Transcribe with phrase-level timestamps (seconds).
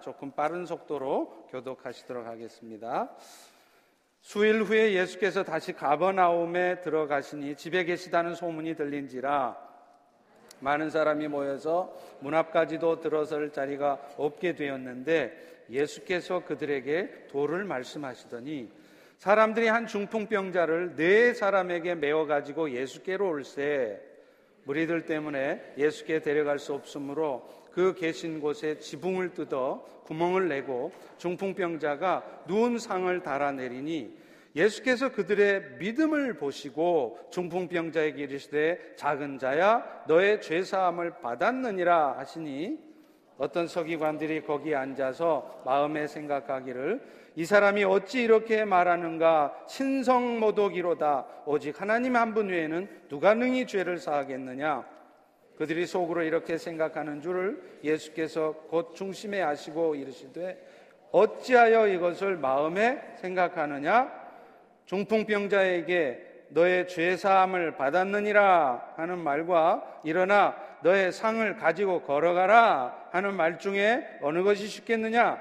[0.00, 3.10] 조금 빠른 속도로 교독하시도록 하겠습니다.
[4.20, 9.56] 수일 후에 예수께서 다시 가버나움에 들어가시니 집에 계시다는 소문이 들린지라
[10.60, 18.70] 많은 사람이 모여서 문 앞까지도 들어설 자리가 없게 되었는데 예수께서 그들에게 도를 말씀하시더니
[19.18, 24.00] 사람들이 한 중풍병자를 네 사람에게 메워 가지고 예수께로 올세
[24.64, 32.78] 무리들 때문에 예수께 데려갈 수 없으므로 그 계신 곳에 지붕을 뜯어 구멍을 내고 중풍병자가 누운
[32.78, 34.16] 상을 달아내리니
[34.56, 42.78] 예수께서 그들의 믿음을 보시고 중풍병자에게 이르시되 작은 자야 너의 죄 사함을 받았느니라 하시니
[43.36, 47.00] 어떤 서기관들이 거기 앉아서 마음에 생각하기를
[47.36, 49.54] 이 사람이 어찌 이렇게 말하는가?
[49.68, 51.26] 신성모독이로다.
[51.46, 54.84] 오직 하나님 한 분 외에는 누가 능히 죄를 사하겠느냐
[55.58, 60.56] 그들이 속으로 이렇게 생각하는 줄을 예수께서 곧 중심에 아시고 이르시되
[61.10, 64.12] 어찌하여 이것을 마음에 생각하느냐?
[64.86, 74.06] 중풍병자에게 너의 죄 사함을 받았느니라 하는 말과 일어나 너의 상을 가지고 걸어가라 하는 말 중에
[74.22, 75.40] 어느 것이 쉽겠느냐?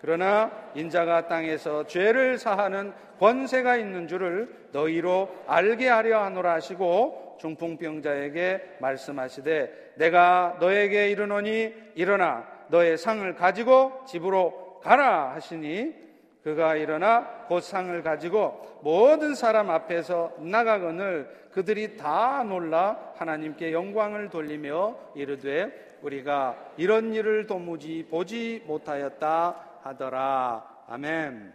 [0.00, 9.94] 그러나 인자가 땅에서 죄를 사하는 권세가 있는 줄을 너희로 알게 하려 하노라 하시고 중풍병자에게 말씀하시되
[9.96, 16.04] 내가 너에게 이르노니 일어나 너의 상을 가지고 집으로 가라 하시니
[16.42, 24.96] 그가 일어나 곧 상을 가지고 모든 사람 앞에서 나가거늘 그들이 다 놀라 하나님께 영광을 돌리며
[25.14, 30.84] 이르되 우리가 이런 일을 도무지 보지 못하였다 하더라.
[30.88, 31.54] 아멘.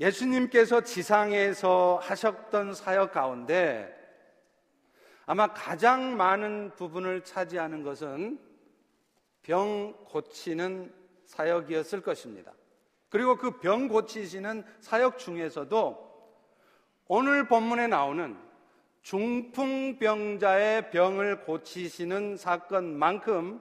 [0.00, 3.99] 예수님께서 지상에서 하셨던 사역 가운데
[5.26, 8.38] 아마 가장 많은 부분을 차지하는 것은
[9.42, 10.92] 병 고치는
[11.24, 12.52] 사역이었을 것입니다.
[13.08, 16.10] 그리고 그 병 고치시는 사역 중에서도
[17.08, 18.36] 오늘 본문에 나오는
[19.02, 23.60] 중풍병자의 병을 고치시는 사건만큼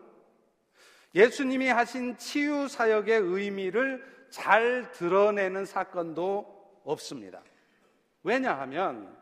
[1.15, 7.41] 예수님이 하신 치유 사역의 의미를 잘 드러내는 사건도 없습니다.
[8.21, 9.17] 왜냐하면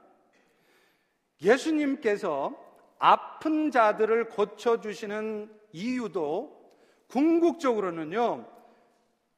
[1.42, 2.56] 예수님께서
[3.00, 6.58] 아픈 자들을 고쳐주시는 이유도
[7.08, 8.46] 궁극적으로는요,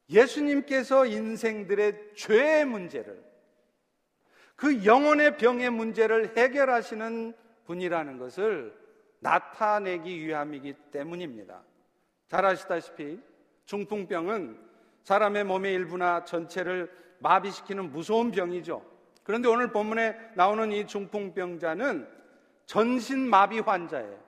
[0.08, 3.22] 예수님께서 인생들의 죄의 문제를,
[4.56, 7.34] 그 영혼의 병의 문제를 해결하시는
[7.66, 8.76] 분이라는 것을
[9.20, 11.62] 나타내기 위함이기 때문입니다.
[12.28, 13.20] 잘 아시다시피
[13.66, 14.58] 중풍병은
[15.04, 16.90] 사람의 몸의 일부나 전체를
[17.20, 18.84] 마비시키는 무서운 병이죠.
[19.22, 22.08] 그런데 오늘 본문에 나오는 이 중풍병자는
[22.66, 24.18] 전신마비 환자예요.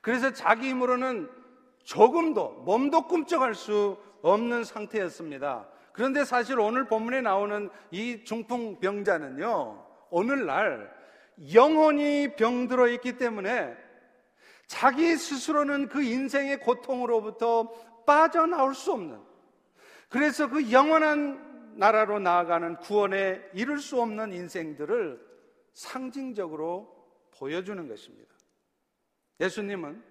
[0.00, 1.28] 그래서 자기 힘으로는
[1.84, 5.68] 조금도 몸도 꿈쩍할 수 없는 상태였습니다.
[5.92, 10.94] 그런데 사실 오늘 본문에 나오는 이 중풍병자는요, 오늘날
[11.52, 13.76] 영혼이 병들어 있기 때문에
[14.66, 17.72] 자기 스스로는 그 인생의 고통으로부터
[18.04, 19.18] 빠져나올 수 없는
[20.08, 21.47] 그래서 그 영원한
[21.78, 25.24] 나라로 나아가는 구원에 이룰 수 없는 인생들을
[25.74, 26.92] 상징적으로
[27.38, 28.34] 보여주는 것입니다.
[29.38, 30.02] 예수님은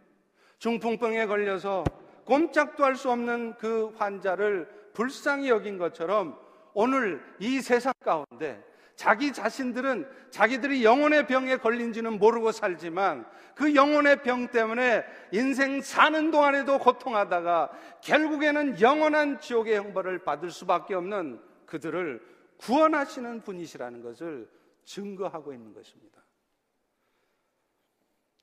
[0.59, 1.83] 중풍병에 걸려서
[2.23, 6.39] 꼼짝도 할 수 없는 그 환자를 불쌍히 여긴 것처럼
[6.73, 8.63] 오늘 이 세상 가운데
[8.95, 15.03] 자기 자신들은 자기들이 영혼의 병에 걸린지는 모르고 살지만 그 영혼의 병 때문에
[15.33, 22.19] 인생 사는 동안에도 고통하다가 결국에는 영원한 지옥의 형벌을 받을 수밖에 없는 그들을
[22.57, 24.49] 구원하시는 분이시라는 것을
[24.85, 26.23] 증거하고 있는 것입니다.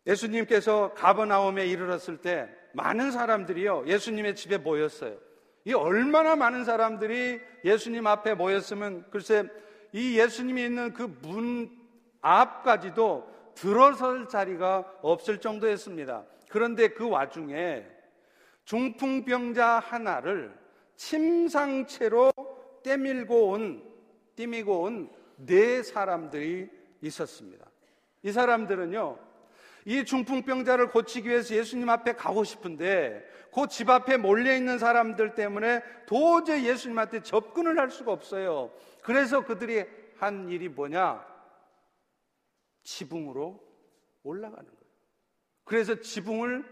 [0.07, 5.19] 예수님께서 가버나움에 이르렀을 때 많은 사람들이요 예수님의 집에 모였어요.
[5.65, 9.49] 이 얼마나 많은 사람들이 예수님 앞에 모였으면 글쎄
[9.93, 11.85] 이 예수님이 있는 그 문
[12.25, 16.25] 앞까지도 들어설 자리가 없을 정도였습니다.
[16.49, 17.87] 그런데 그 와중에
[18.65, 20.56] 중풍병자 하나를
[20.97, 22.32] 침상채로
[22.84, 23.82] 떼밀고 온,
[24.36, 26.70] 띠미고 온 네 사람들이
[27.02, 27.66] 있었습니다.
[28.22, 29.19] 이 사람들은요,
[29.86, 35.82] 이 중풍병자를 고치기 위해서 예수님 앞에 가고 싶은데 그 집 앞에 몰려 있는 사람들 때문에
[36.06, 38.72] 도저히 예수님한테 접근을 할 수가 없어요.
[39.02, 39.84] 그래서 그들이
[40.16, 41.25] 한 일이 뭐냐?
[42.82, 43.60] 지붕으로
[44.22, 44.84] 올라가는 거예요.
[45.64, 46.64] 그래서 지붕을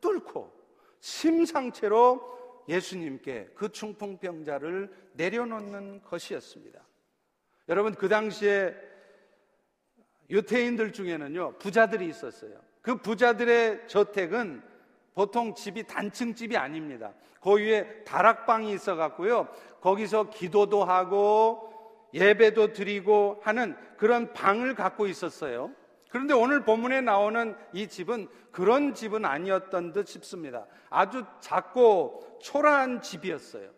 [0.00, 0.52] 뚫고
[1.00, 2.37] 심상체로
[2.68, 6.80] 예수님께 그 중풍병자를 내려놓는 것이었습니다.
[7.68, 8.74] 여러분, 그 당시에
[10.30, 12.60] 유태인들 중에는요, 부자들이 있었어요.
[12.82, 14.62] 그 부자들의 저택은
[15.14, 17.12] 보통 집이 단층 집이 아닙니다.
[17.40, 19.48] 그 위에 다락방이 있어 갖고요.
[19.80, 21.72] 거기서 기도도 하고
[22.14, 25.72] 예배도 드리고 하는 그런 방을 갖고 있었어요.
[26.08, 30.66] 그런데 오늘 본문에 나오는 이 집은 그런 집은 아니었던 듯 싶습니다.
[30.90, 33.70] 아주 작고 초라한 집이었어요.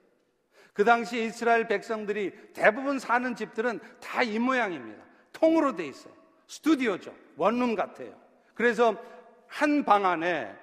[0.73, 5.03] 그 당시 이스라엘 백성들이 대부분 사는 집들은 다 이 모양입니다.
[5.33, 6.15] 통으로 돼 있어요.
[6.47, 7.15] 스튜디오죠.
[7.37, 8.15] 원룸 같아요.
[8.55, 8.95] 그래서
[9.47, 10.55] 한 방 안에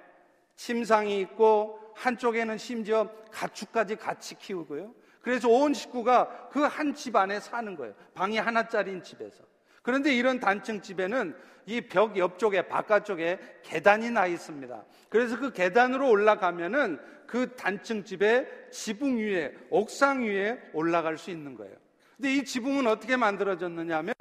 [0.55, 4.93] 침상이 있고 한쪽에는 심지어 가축까지 같이 키우고요.
[5.21, 7.93] 그래서 온 식구가 그 한 집 안에 사는 거예요.
[8.13, 9.43] 방이 하나짜리인 집에서.
[9.87, 11.33] 그런데 이런 단층 집에는
[11.65, 14.83] 이 벽 옆쪽에 바깥쪽에 계단이 나 있습니다.
[15.07, 21.73] 그래서 그 계단으로 올라가면은 그 단층 집의 지붕 위에 옥상 위에 올라갈 수 있는 거예요.
[22.17, 24.13] 근데 이 지붕은 어떻게 만들어졌느냐면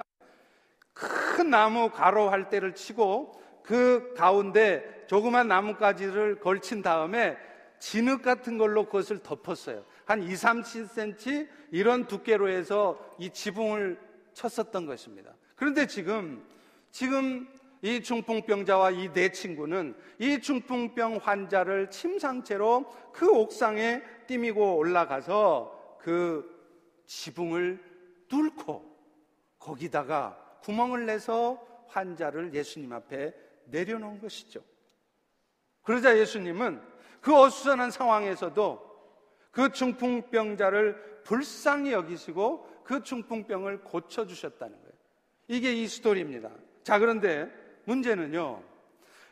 [0.93, 7.35] 큰 나무 가로 할대를 치고 그 가운데 조그만 나뭇가지를 걸친 다음에
[7.79, 9.83] 진흙 같은 걸로 그것을 덮었어요.
[10.05, 13.99] 한 2, 30cm 이런 두께로 해서 이 지붕을
[14.33, 15.33] 쳤었던 것입니다.
[15.57, 16.45] 그런데 지금,
[16.91, 17.47] 지금
[17.81, 26.55] 이 중풍병자와 이 네 친구는 이 중풍병 환자를 침상채로 그 옥상에 띠미고 올라가서 그
[27.05, 27.83] 지붕을
[28.29, 28.97] 뚫고
[29.59, 33.33] 거기다가 구멍을 내서 환자를 예수님 앞에
[33.65, 34.61] 내려놓은 것이죠.
[35.81, 36.81] 그러자 예수님은
[37.21, 38.87] 그 어수선한 상황에서도
[39.51, 44.86] 그 중풍병자를 불쌍히 여기시고 그 중풍병을 고쳐주셨다는 거예요.
[45.47, 46.49] 이게 이 스토리입니다.
[46.83, 47.49] 자, 그런데
[47.85, 48.61] 문제는요.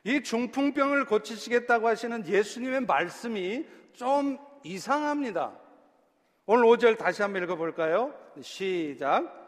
[0.03, 5.57] 이 중풍병을 고치시겠다고 하시는 예수님의 말씀이 좀 이상합니다.
[6.45, 8.13] 오늘 5절 다시 한번 읽어볼까요?
[8.41, 9.45] 시작.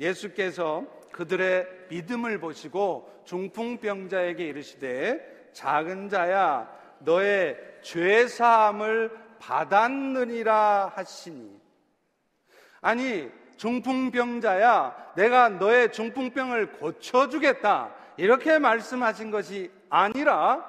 [0.00, 6.68] 예수께서 그들의 믿음을 보시고 중풍병자에게 이르시되 작은 자야
[6.98, 11.60] 너의 죄 사함을 받았느니라 하시니
[12.80, 20.64] 아니 중풍병자야 내가 너의 중풍병을 고쳐주겠다 이렇게 말씀하신 것이 아니라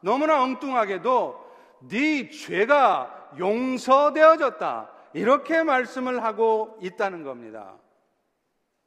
[0.00, 1.46] 너무나 엉뚱하게도
[1.88, 7.74] 네 죄가 용서되어졌다 이렇게 말씀을 하고 있다는 겁니다.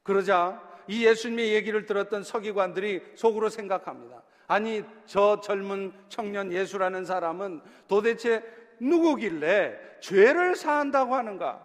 [0.02, 4.22] 그러자 이 예수님의 얘기를 들었던 서기관들이 속으로 생각합니다.
[4.48, 8.42] 아니, 저 젊은 청년 예수라는 사람은 도대체
[8.80, 11.64] 누구길래 죄를 사한다고 하는가?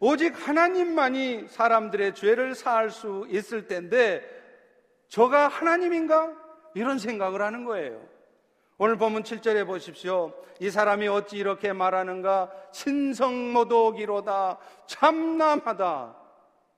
[0.00, 4.22] 오직 하나님만이 사람들의 죄를 사할 수 있을 텐데
[5.08, 6.32] 저가 하나님인가?
[6.74, 8.00] 이런 생각을 하는 거예요.
[8.76, 10.34] 오늘 보면 7절에 보십시오.
[10.58, 12.50] 이 사람이 어찌 이렇게 말하는가?
[12.72, 14.58] 신성모독이로다.
[14.86, 16.16] 참남하다.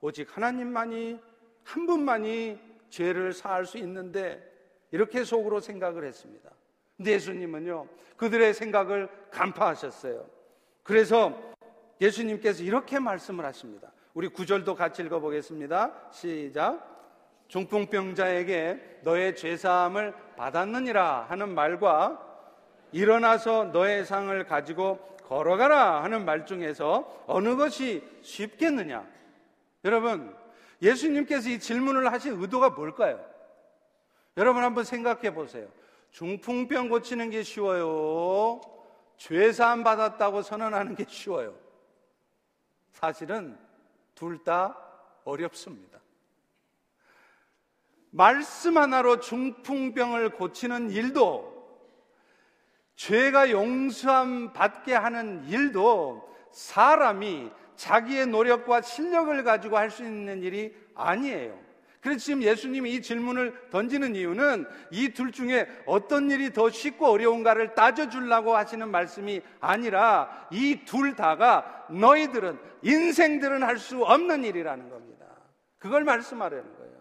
[0.01, 1.19] 오직 하나님만이
[1.63, 2.59] 한 분만이
[2.89, 4.43] 죄를 사할 수 있는데
[4.91, 6.49] 이렇게 속으로 생각을 했습니다.
[7.03, 10.25] 예수님은요, 그들의 생각을 간파하셨어요.
[10.83, 11.35] 그래서
[11.99, 13.91] 예수님께서 이렇게 말씀을 하십니다.
[14.13, 16.09] 우리 구절도 같이 읽어보겠습니다.
[16.11, 16.95] 시작.
[17.47, 22.23] 중풍병자에게 너의 죄사함을 받았느니라 하는 말과
[22.91, 29.05] 일어나서 너의 상을 가지고 걸어가라 하는 말 중에서 어느 것이 쉽겠느냐?
[29.85, 30.35] 여러분,
[30.81, 33.23] 예수님께서 이 질문을 하신 의도가 뭘까요?
[34.37, 35.67] 여러분 한번 생각해 보세요.
[36.11, 38.61] 중풍병 고치는 게 쉬워요.
[39.17, 41.66] 죄사함 받았다고 선언하는 게 쉬워요.
[42.97, 43.55] 사실은
[44.15, 44.75] 둘 다
[45.23, 45.99] 어렵습니다.
[48.09, 51.55] 말씀 하나로 중풍병을 고치는 일도
[52.95, 61.66] 죄가 용서함 받게 하는 일도 사람이 자기의 노력과 실력을 가지고 할 수 있는 일이 아니에요.
[62.07, 67.75] 그래서 지금 예수님이 이 질문을 던지는 이유는 이 둘 중에 어떤 일이 더 쉽고 어려운가를
[67.75, 75.25] 따져주려고 하시는 말씀이 아니라 이 둘 다가 너희들은, 인생들은 할 수 없는 일이라는 겁니다.
[75.79, 76.93] 그걸 말씀하려는 거예요.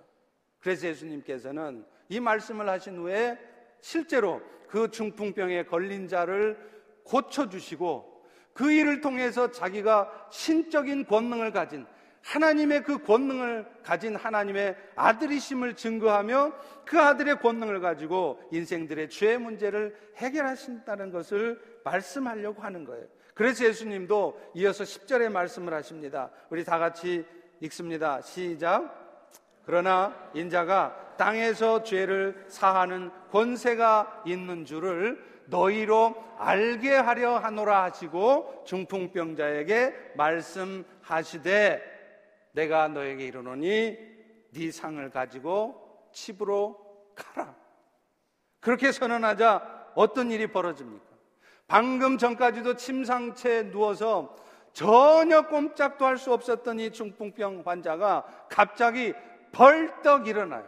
[0.58, 3.38] 그래서 예수님께서는 이 말씀을 하신 후에
[3.80, 6.58] 실제로 그 중풍병에 걸린 자를
[7.04, 11.86] 고쳐주시고 그 일을 통해서 자기가 신적인 권능을 가진
[12.26, 16.52] 하나님의 그 권능을 가진 하나님의 아들이심을 증거하며
[16.84, 23.06] 그 아들의 권능을 가지고 인생들의 죄 문제를 해결하신다는 것을 말씀하려고 하는 거예요.
[23.34, 26.30] 그래서 예수님도 이어서 10절에 말씀을 하십니다.
[26.50, 27.24] 우리 다 같이
[27.60, 28.20] 읽습니다.
[28.22, 29.04] 시작.
[29.64, 41.95] 그러나 인자가 땅에서 죄를 사하는 권세가 있는 줄을 너희로 알게 하려 하노라 하시고 중풍병자에게 말씀하시되
[42.56, 43.98] 내가 너에게 이르노니
[44.52, 46.78] 네 상을 가지고 집으로
[47.14, 47.54] 가라.
[48.60, 51.04] 그렇게 선언하자 어떤 일이 벌어집니까?
[51.66, 54.34] 방금 전까지도 침상체에 누워서
[54.72, 59.12] 전혀 꼼짝도 할 수 없었던 이 중풍병 환자가 갑자기
[59.52, 60.64] 벌떡 일어나요.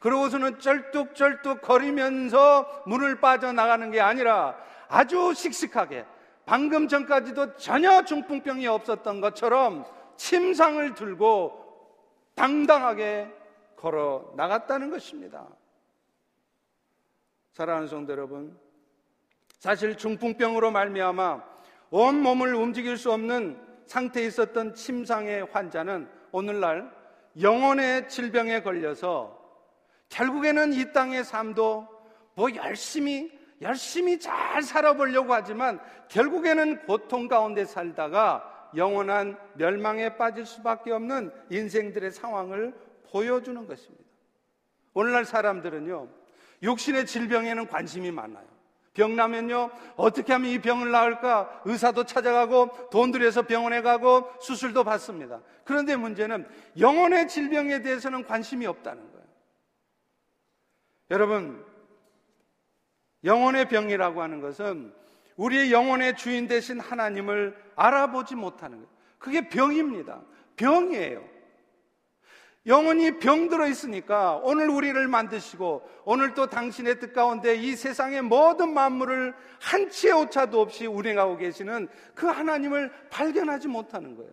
[0.00, 4.56] 그러고서는 쩔뚝쩔뚝 거리면서 문을 빠져나가는 게 아니라
[4.88, 6.04] 아주 씩씩하게
[6.46, 9.84] 방금 전까지도 전혀 중풍병이 없었던 것처럼
[10.18, 11.64] 침상을 들고
[12.34, 13.32] 당당하게
[13.76, 15.48] 걸어 나갔다는 것입니다.
[17.52, 18.58] 사랑하는 성도 여러분,
[19.58, 21.42] 사실 중풍병으로 말미암아
[21.90, 26.92] 온 몸을 움직일 수 없는 상태에 있었던 침상의 환자는 오늘날
[27.40, 29.38] 영혼의 질병에 걸려서
[30.08, 31.88] 결국에는 이 땅의 삶도
[32.34, 41.30] 뭐 열심히 열심히 잘 살아보려고 하지만 결국에는 고통 가운데 살다가 영원한 멸망에 빠질 수밖에 없는
[41.50, 42.74] 인생들의 상황을
[43.10, 44.04] 보여주는 것입니다.
[44.94, 46.08] 오늘날 사람들은요,
[46.62, 48.46] 육신의 질병에는 관심이 많아요.
[48.94, 51.62] 병 나면요, 어떻게 하면 이 병을 나을까?
[51.64, 55.40] 의사도 찾아가고, 돈 들여서 병원에 가고, 수술도 받습니다.
[55.64, 56.48] 그런데 문제는
[56.78, 59.26] 영혼의 질병에 대해서는 관심이 없다는 거예요.
[61.12, 61.64] 여러분,
[63.22, 64.92] 영혼의 병이라고 하는 것은
[65.38, 68.88] 우리의 영혼의 주인 되신 하나님을 알아보지 못하는 거예요.
[69.18, 70.20] 그게 병입니다.
[70.56, 71.38] 병이에요.
[72.66, 79.34] 영혼이 병들어 있으니까 오늘 우리를 만드시고 오늘 또 당신의 뜻 가운데 이 세상의 모든 만물을
[79.60, 84.30] 한 치의 오차도 없이 운행하고 계시는 그 하나님을 발견하지 못하는 거예요.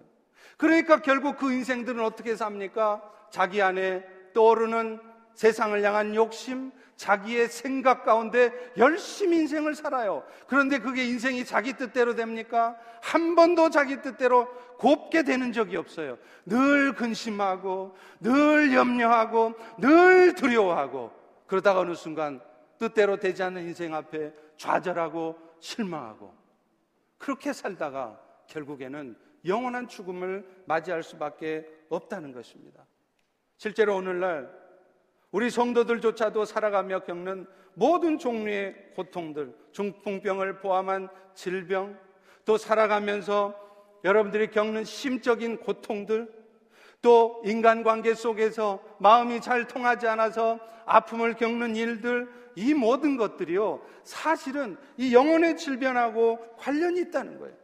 [0.57, 3.01] 그러니까 결국 그 인생들은 어떻게 삽니까?
[3.29, 4.99] 자기 안에 떠오르는
[5.35, 10.23] 세상을 향한 욕심, 자기의 생각 가운데 열심히 인생을 살아요.
[10.47, 12.77] 그런데 그게 인생이 자기 뜻대로 됩니까?
[13.01, 16.17] 한 번도 자기 뜻대로 곱게 되는 적이 없어요.
[16.45, 21.11] 늘 근심하고, 늘 염려하고, 늘 두려워하고,
[21.47, 22.41] 그러다가 어느 순간
[22.77, 26.33] 뜻대로 되지 않는 인생 앞에 좌절하고 실망하고,
[27.17, 32.85] 그렇게 살다가 결국에는 영원한 죽음을 맞이할 수밖에 없다는 것입니다.
[33.57, 34.64] 실제로 오늘날
[35.35, 41.99] 우리 성도들조차도 살아가며 겪는 모든 종류의 고통들, 중풍병을 포함한 질병,
[42.45, 43.53] 또 살아가면서
[44.05, 46.31] 여러분들이 겪는 심적인 고통들,
[47.01, 55.13] 또 인간관계 속에서 마음이 잘 통하지 않아서 아픔을 겪는 일들, 이 모든 것들이요, 사실은 이
[55.13, 57.57] 영혼의 질병하고 관련이 있다는 거예요.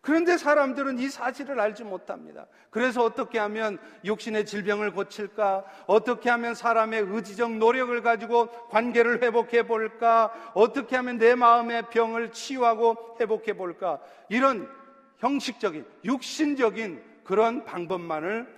[0.00, 2.46] 그런데 사람들은 이 사실을 알지 못합니다.
[2.70, 5.64] 그래서 어떻게 하면 육신의 질병을 고칠까?
[5.86, 10.32] 어떻게 하면 사람의 의지적 노력을 가지고 관계를 회복해 볼까?
[10.54, 14.00] 어떻게 하면 내 마음의 병을 치유하고 회복해 볼까?
[14.28, 14.70] 이런
[15.18, 18.56] 형식적인, 육신적인 그런 방법만을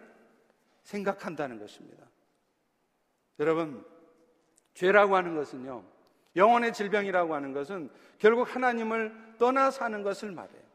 [0.82, 2.04] 생각한다는 것입니다.
[3.38, 3.84] 여러분,
[4.74, 5.82] 죄라고 하는 것은요,
[6.36, 10.69] 영혼의 질병이라고 하는 것은 결국 하나님을 떠나 사는 것을 말해요.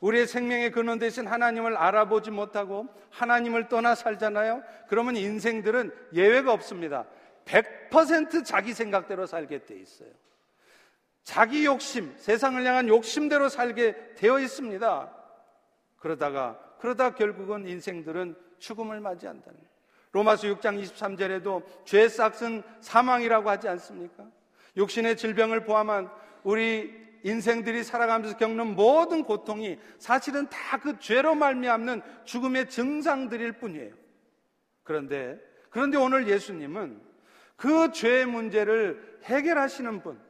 [0.00, 4.62] 우리의 생명의 근원 대신 하나님을 알아보지 못하고 하나님을 떠나 살잖아요.
[4.88, 7.06] 그러면 인생들은 예외가 없습니다.
[7.44, 10.10] 100% 자기 생각대로 살게 돼 있어요.
[11.22, 15.12] 자기 욕심, 세상을 향한 욕심대로 살게 되어 있습니다.
[15.98, 19.58] 그러다가 그러다 결국은 인생들은 죽음을 맞이한다는.
[20.12, 24.24] 로마서 6장 23절에도 죄 싹은 사망이라고 하지 않습니까?
[24.76, 26.08] 육신의 질병을 포함한
[26.42, 33.92] 우리 인생들이 살아가면서 겪는 모든 고통이 사실은 다 그 죄로 말미암는 죽음의 증상들일 뿐이에요.
[34.84, 35.40] 그런데
[35.70, 37.00] 그런데 오늘 예수님은
[37.56, 40.20] 그 죄의 문제를 해결하시는 분,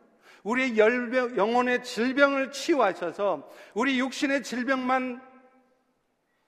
[0.44, 5.20] 우리의 열병, 영혼의 질병을 치유하셔서 우리 육신의 질병만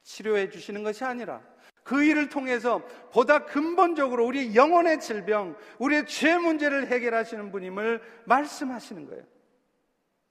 [0.02, 1.42] 치료해 주시는 것이 아니라
[1.82, 9.24] 그 일을 통해서 보다 근본적으로 우리 영혼의 질병, 우리의 죄 문제를 해결하시는 분임을 말씀하시는 거예요.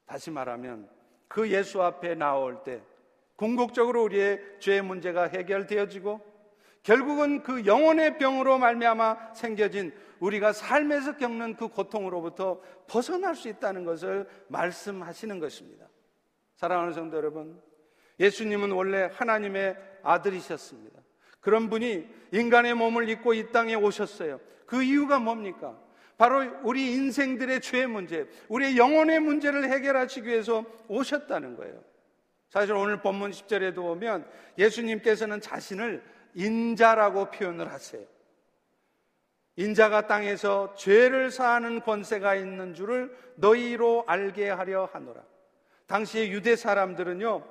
[0.08, 0.90] 다시 말하면
[1.28, 2.82] 그 예수 앞에 나올 때
[3.36, 6.22] 궁극적으로 우리의 죄의 문제가 해결되어지고
[6.82, 14.28] 결국은 그 영혼의 병으로 말미암아 생겨진 우리가 삶에서 겪는 그 고통으로부터 벗어날 수 있다는 것을
[14.48, 15.88] 말씀하시는 것입니다.
[16.56, 17.62] 사랑하는 성도 여러분,
[18.20, 21.02] 예수님은 원래 하나님의 아들이셨습니다.
[21.42, 24.40] 그런 분이 인간의 몸을 입고 이 땅에 오셨어요.
[24.66, 25.78] 그 이유가 뭡니까?
[26.18, 31.80] 바로 우리 인생들의 죄의 문제, 우리의 영혼의 문제를 해결하시기 위해서 오셨다는 거예요.
[32.50, 34.26] 사실 오늘 본문 10절에도 보면
[34.58, 38.04] 예수님께서는 자신을 인자라고 표현을 하세요.
[39.58, 45.22] 인자가 땅에서 죄를 사하는 권세가 있는 줄을 너희로 알게 하려 하노라.
[45.88, 47.44] 당시의 유대 사람들은요,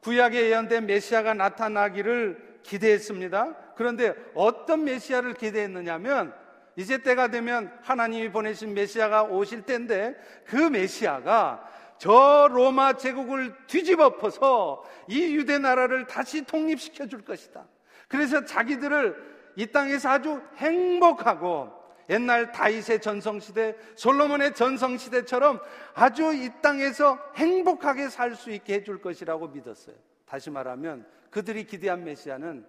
[0.00, 3.74] 구약에 예언된 메시아가 나타나기를 기대했습니다.
[3.76, 6.34] 그런데 어떤 메시아를 기대했느냐면
[6.76, 10.14] 이제 때가 되면 하나님이 보내신 메시아가 오실 때인데
[10.46, 17.64] 그 메시아가 저 로마 제국을 뒤집어 엎어서 이 유대 나라를 다시 독립시켜 줄 것이다.
[18.08, 25.60] 그래서 자기들을 이 땅에서 아주 행복하고 옛날 다윗의 전성시대, 솔로몬의 전성시대처럼
[25.94, 29.94] 아주 이 땅에서 행복하게 살 수 있게 해줄 것이라고 믿었어요.
[30.26, 32.66] 다시 말하면 그들이 기대한 메시아는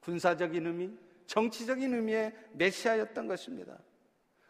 [0.00, 0.90] 군사적인 의미,
[1.26, 3.76] 정치적인 의미의 메시아였던 것입니다.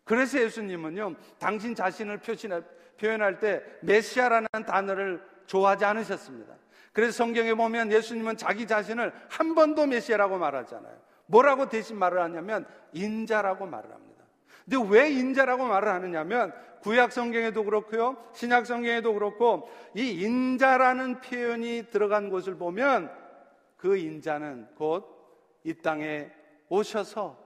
[0.04, 2.21] 그래서 예수님은요, 당신 자신을
[2.99, 6.54] 표현할 때 메시아라는 단어를 좋아하지 않으셨습니다.
[6.92, 10.97] 그래서 성경에 보면 예수님은 자기 자신을 한 번도 메시아라고 말하잖아요.
[11.26, 14.25] 뭐라고 대신 말을 하냐면 인자라고 말을 합니다.
[14.64, 18.16] 근데 왜 인자라고 말을 하느냐면 구약 성경에도 그렇고요.
[18.33, 23.11] 신약 성경에도 그렇고 이 인자라는 표현이 들어간 곳을 보면
[23.76, 25.16] 그 인자는 곧
[25.66, 26.30] 이 땅에
[26.68, 27.38] 오셔서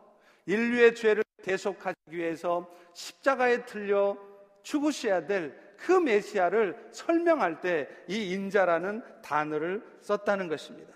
[0.46, 4.16] 인류의 죄를 대속하기 위해서 십자가에 틀려
[4.62, 10.92] 죽으셔야 될 그 메시아를 설명할 때 이 인자라는 단어를 썼다는 것입니다.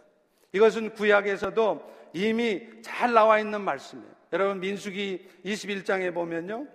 [0.53, 4.15] 이것은 구약에서도 이미 잘 나와 있는 말씀이에요.
[4.33, 6.67] 여러분 민수기 21장에 보면요.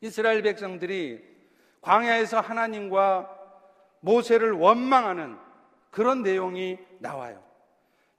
[0.00, 1.22] 이스라엘 백성들이
[1.80, 3.30] 광야에서 하나님과
[4.00, 5.36] 모세를 원망하는
[5.90, 7.43] 그런 내용이 나와요.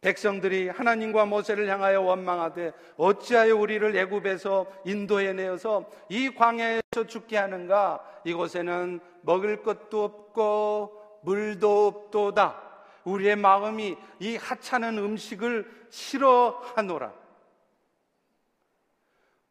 [0.05, 8.99] 백성들이 하나님과 모세를 향하여 원망하되 어찌하여 우리를 애굽에서 인도해 내어서 이 광야에서 죽게 하는가 이곳에는
[9.23, 12.61] 먹을 것도 없고 물도 없도다
[13.03, 17.11] 우리의 마음이 이 하찮은 음식을 싫어하노라.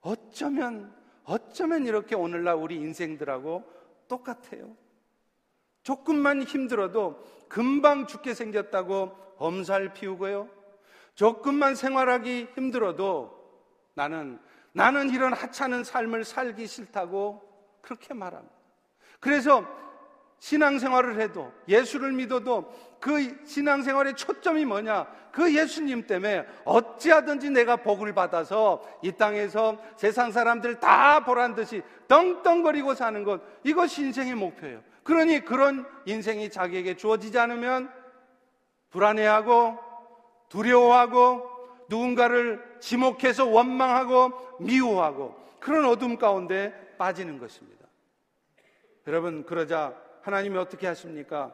[0.02, 0.94] 어쩌면,
[1.24, 3.64] 어쩌면 이렇게 오늘날 우리 인생들하고
[4.06, 4.76] 똑같아요.
[5.82, 10.48] 조금만 힘들어도 금방 죽게 생겼다고 엄살 피우고요.
[11.14, 13.32] 조금만 생활하기 힘들어도
[13.94, 14.38] 나는,
[14.72, 17.42] 나는 이런 하찮은 삶을 살기 싫다고
[17.80, 18.54] 그렇게 말합니다.
[19.20, 19.64] 그래서
[20.40, 22.70] 신앙생활을 해도 예수를 믿어도
[23.00, 25.06] 그 신앙생활의 초점이 뭐냐?
[25.32, 32.94] 그 예수님 때문에 어찌하든지 내가 복을 받아서 이 땅에서 세상 사람들 다 보란 듯이 떵떵거리고
[32.94, 34.82] 사는 것 이것이 인생의 목표예요.
[35.02, 37.90] 그러니 그런 인생이 자기에게 주어지지 않으면
[38.94, 39.76] 불안해하고
[40.48, 41.50] 두려워하고
[41.88, 47.86] 누군가를 지목해서 원망하고 미워하고 그런 어둠 가운데 빠지는 것입니다.
[49.08, 51.52] 여러분 그러자 하나님이 어떻게 하십니까?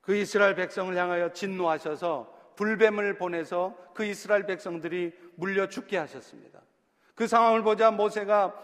[0.00, 6.60] 그 이스라엘 백성을 향하여 진노하셔서 불뱀을 보내서 그 이스라엘 백성들이 물려 죽게 하셨습니다.
[7.14, 8.54] 그 상황을 보자 모세가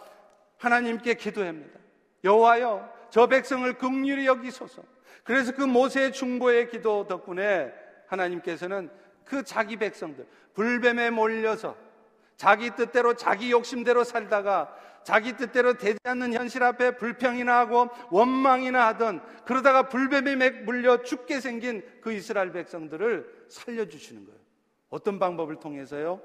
[0.57, 1.79] 하나님께 기도합니다.
[2.24, 4.83] 여호와여, 저 백성을 극률히 여기소서.
[5.28, 7.70] 그래서 그 모세의 중보의 기도 덕분에
[8.06, 8.88] 하나님께서는
[9.26, 11.76] 그 자기 백성들 불뱀에 몰려서
[12.38, 19.20] 자기 뜻대로 자기 욕심대로 살다가 자기 뜻대로 되지 않는 현실 앞에 불평이나 하고 원망이나 하던
[19.44, 24.40] 그러다가 불뱀에 물려 죽게 생긴 그 이스라엘 백성들을 살려주시는 거예요.
[24.88, 26.22] 어떤 방법을 통해서요?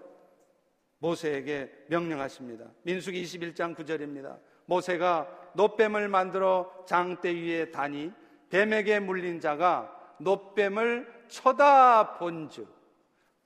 [0.99, 2.67] 모세에게 명령하십니다.
[2.83, 4.37] 민수기 21장 9절입니다.
[4.65, 8.22] 모세가 노뱀을 만들어 장대 위에 다니
[8.53, 12.67] 뱀에게 물린 자가 노뱀을 쳐다본즉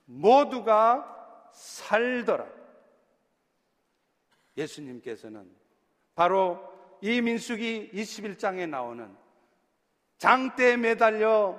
[0.03, 2.45] 모두가 살더라.
[4.57, 5.49] 예수님께서는
[6.13, 6.59] 바로
[6.99, 9.09] 이 민숙이 21장에 나오는
[10.17, 11.57] 장대에 매달려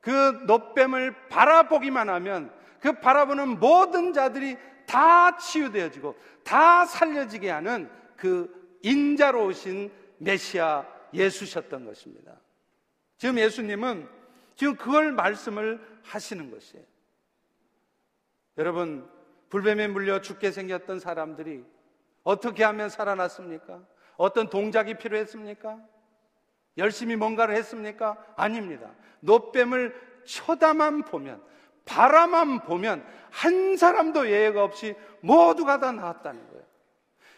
[0.00, 0.10] 그
[0.46, 10.86] 노뱀을 바라보기만 하면 그 바라보는 모든 자들이 다 치유되어지고 다 살려지게 하는 그 인자로우신 메시아
[11.12, 12.40] 예수셨던 것입니다.
[13.20, 14.08] 지금 예수님은
[14.56, 16.82] 지금 그걸 말씀을 하시는 것이에요.
[18.56, 19.06] 여러분,
[19.50, 21.62] 불뱀에 물려 죽게 생겼던 사람들이
[22.22, 23.82] 어떻게 하면 살아났습니까?
[24.16, 25.78] 어떤 동작이 필요했습니까?
[26.78, 28.16] 열심히 뭔가를 했습니까?
[28.36, 28.90] 아닙니다.
[29.20, 31.42] 노뱀을 쳐다만 보면,
[31.84, 36.64] 바라만 보면 한 사람도 예외가 없이 모두가 다 나았다는 거예요.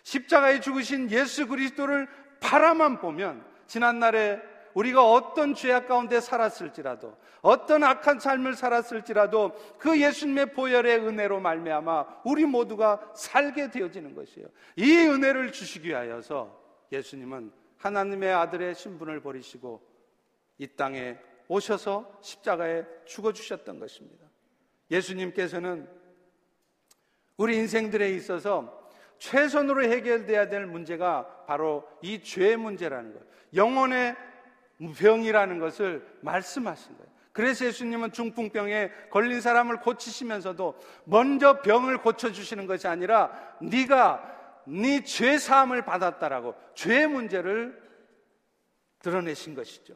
[0.05, 8.55] 십자가에 죽으신 예수 그리스도를 바라만 보면 지난날에 우리가 어떤 죄악 가운데 살았을지라도 어떤 악한 삶을
[8.55, 14.49] 살았을지라도 그 예수님의 보혈의 은혜로 말미암아 우리 모두가 살게 되어지는 것이에요.
[14.77, 16.61] 이 은혜를 주시기 위하여서
[16.93, 19.83] 예수님은 하나님의 아들의 신분을 버리시고
[20.59, 24.27] 이 땅에 오셔서 십자가에 죽어 주셨던 것입니다.
[24.91, 25.89] 예수님께서는
[27.37, 33.27] 우리 인생들에 있어서 최선으로 해결돼야 될 문제가 바로 이 죄의 문제라는 거예요.
[33.55, 34.17] 영혼의
[34.91, 37.13] 병이라는 것을 말씀하신 거예요.
[37.33, 44.31] 그래서 예수님은 중풍병에 걸린 사람을 고치시면서도 먼저 병을 고쳐 주시는 것이 아니라 네가
[44.67, 47.81] 네 죄 사함을 받았다라고 죄의 문제를
[49.01, 49.95] 드러내신 것이죠.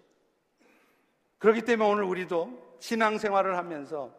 [1.38, 4.12] 그렇기 때문에 오늘 우리도 신앙생활을 하면서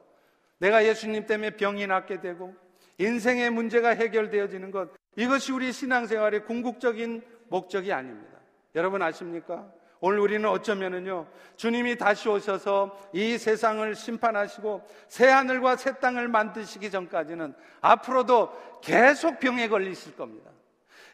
[0.59, 2.55] 내가 예수님 때문에 병이 낫게 되고
[2.97, 8.37] 인생의 문제가 해결되어지는 것 이것이 우리 신앙생활의 궁극적인 목적이 아닙니다.
[8.75, 9.69] 여러분 아십니까?
[9.99, 17.55] 오늘 우리는 어쩌면은요, 주님이 다시 오셔서 이 세상을 심판하시고 새 하늘과 새 땅을 만드시기 전까지는
[17.81, 20.51] 앞으로도 계속 병에 걸리실 겁니다.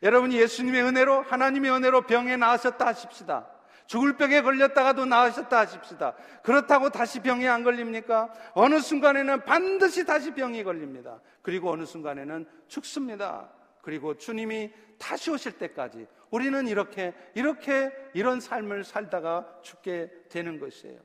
[0.01, 3.47] 여러분 예수님의 은혜로, 하나님의 은혜로 병에 나으셨다 하십시다.
[3.85, 6.13] 죽을 병에 걸렸다가도 나으셨다 하십시다.
[6.41, 8.31] 그렇다고 다시 병에 안 걸립니까?
[8.53, 11.19] 어느 순간에는 반드시 다시 병이 걸립니다.
[11.41, 13.49] 그리고 어느 순간에는 죽습니다.
[13.83, 20.99] 그리고 주님이 다시 오실 때까지 우리는 이렇게, 이렇게 이런 삶을 살다가 죽게 되는 것이에요.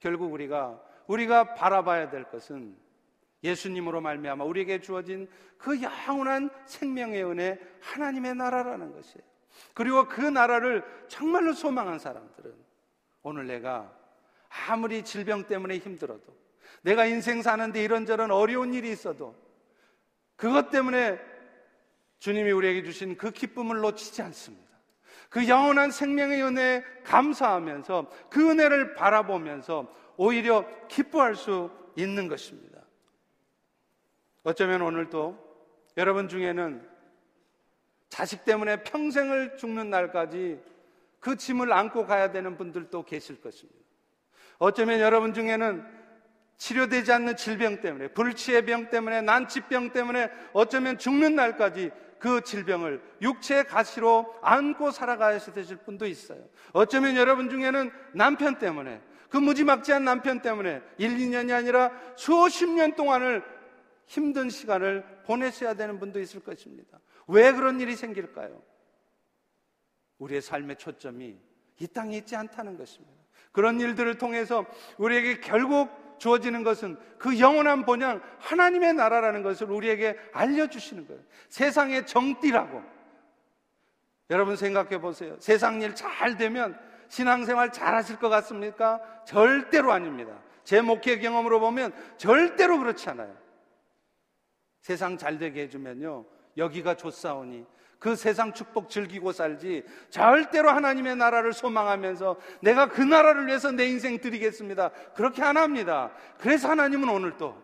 [0.00, 2.76] 결국 우리가, 우리가 바라봐야 될 것은
[3.44, 9.22] 예수님으로 말미암아 우리에게 주어진 그 영원한 생명의 은혜 하나님의 나라라는 것이에요.
[9.72, 12.52] 그리고 그 나라를 정말로 소망한 사람들은
[13.22, 13.96] 오늘 내가
[14.68, 16.24] 아무리 질병 때문에 힘들어도
[16.82, 19.36] 내가 인생 사는데 이런저런 어려운 일이 있어도
[20.34, 21.33] 그것 때문에
[22.24, 24.66] 주님이 우리에게 주신 그 기쁨을 놓치지 않습니다.
[25.28, 32.80] 그 영원한 생명의 은혜에 감사하면서 그 은혜를 바라보면서 오히려 기뻐할 수 있는 것입니다.
[34.42, 35.38] 어쩌면 오늘도
[35.98, 36.88] 여러분 중에는
[38.08, 40.62] 자식 때문에 평생을 죽는 날까지
[41.20, 43.84] 그 짐을 안고 가야 되는 분들도 계실 것입니다.
[44.56, 45.84] 어쩌면 여러분 중에는
[46.56, 51.90] 치료되지 않는 질병 때문에, 불치의 병 때문에, 난치병 때문에 어쩌면 죽는 날까지
[52.24, 56.42] 그 질병을 육체의 가시로 안고 살아가야 되실 분도 있어요.
[56.72, 63.44] 어쩌면 여러분 중에는 남편 때문에, 그 무지막지한 남편 때문에 1, 2년이 아니라 수십 년 동안을
[64.06, 66.98] 힘든 시간을 보내셔야 되는 분도 있을 것입니다.
[67.28, 68.62] 왜 그런 일이 생길까요?
[70.16, 71.36] 우리의 삶의 초점이
[71.78, 73.12] 이 땅에 있지 않다는 것입니다.
[73.52, 74.64] 그런 일들을 통해서
[74.96, 81.22] 우리에게 결국 주어지는 것은 그 영원한 본향 하나님의 나라라는 것을 우리에게 알려주시는 거예요.
[81.48, 82.82] 세상의 정띠라고.
[84.30, 85.36] 여러분 생각해 보세요.
[85.38, 89.00] 세상 일 잘 되면 신앙생활 잘 하실 것 같습니까?
[89.26, 90.38] 절대로 아닙니다.
[90.64, 93.36] 제 목회 경험으로 보면 절대로 그렇지 않아요.
[94.80, 96.24] 세상 잘 되게 해주면요.
[96.56, 97.66] 여기가 좋사오니
[98.04, 104.18] 그 세상 축복 즐기고 살지 절대로 하나님의 나라를 소망하면서 내가 그 나라를 위해서 내 인생
[104.18, 104.90] 드리겠습니다.
[105.14, 106.12] 그렇게 안 합니다.
[106.36, 107.56] 그래서 하나님은 오늘 또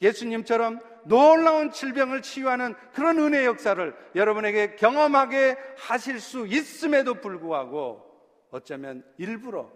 [0.00, 8.06] 예수님처럼 놀라운 질병을 치유하는 그런 은혜 역사를 여러분에게 경험하게 하실 수 있음에도 불구하고
[8.52, 9.72] 어쩌면 일부러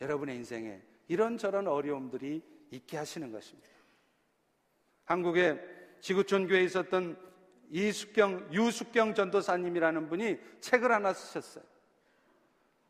[0.00, 3.68] 여러분의 인생에 이런저런 어려움들이 있게 하시는 것입니다.
[5.04, 5.60] 한국의
[6.00, 7.33] 지구촌 교회에 있었던
[7.74, 11.64] 이숙경, 유숙경 전도사님이라는 분이 책을 하나 쓰셨어요.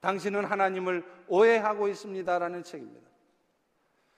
[0.00, 3.08] 당신은 하나님을 오해하고 있습니다라는 책입니다.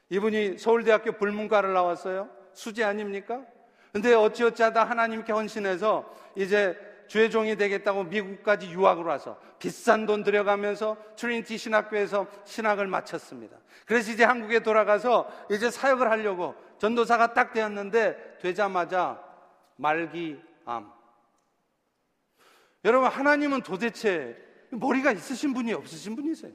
[0.09, 2.29] 이분이 서울대학교 불문과를 나왔어요.
[2.53, 3.45] 수재 아닙니까?
[3.93, 6.77] 근데 어찌어찌 하다 하나님께 헌신해서 이제
[7.07, 13.57] 주의 종이 되겠다고 미국까지 유학을 와서 비싼 돈 들여가면서 트리니티 신학교에서 신학을 마쳤습니다.
[13.87, 19.23] 그래서 이제 한국에 돌아가서 이제 사역을 하려고 전도사가 딱 되었는데 되자마자
[19.77, 20.93] 말기 암.
[22.85, 24.37] 여러분, 하나님은 도대체
[24.71, 26.53] 머리가 있으신 분이 없으신 분이세요?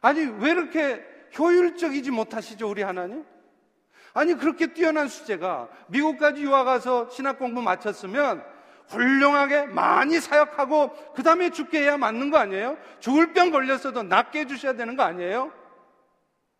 [0.00, 1.04] 아니, 왜 이렇게
[1.38, 3.24] 효율적이지 못하시죠, 우리 하나님?
[4.14, 8.42] 아니, 그렇게 뛰어난 수제가 미국까지 유학 가서 신학 공부 마쳤으면
[8.88, 12.78] 훌륭하게 많이 사역하고 그 다음에 죽게 해야 맞는 거 아니에요?
[13.00, 15.52] 죽을 병 걸렸어도 낫게 해주셔야 되는 거 아니에요?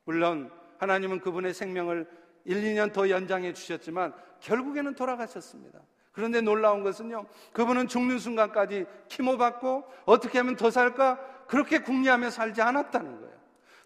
[0.04, 2.06] 물론 하나님은 그분의 생명을
[2.44, 5.80] 1, 2년 더 연장해 주셨지만 결국에는 돌아가셨습니다.
[6.18, 11.16] 그런데 놀라운 것은요, 그분은 죽는 순간까지 키모받고 어떻게 하면 더 살까?
[11.46, 13.38] 그렇게 궁리하며 살지 않았다는 거예요.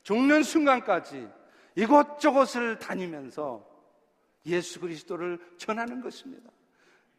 [0.02, 1.28] 죽는 순간까지
[1.74, 3.62] 이곳저곳을 다니면서
[4.46, 6.50] 예수 그리스도를 전하는 것입니다.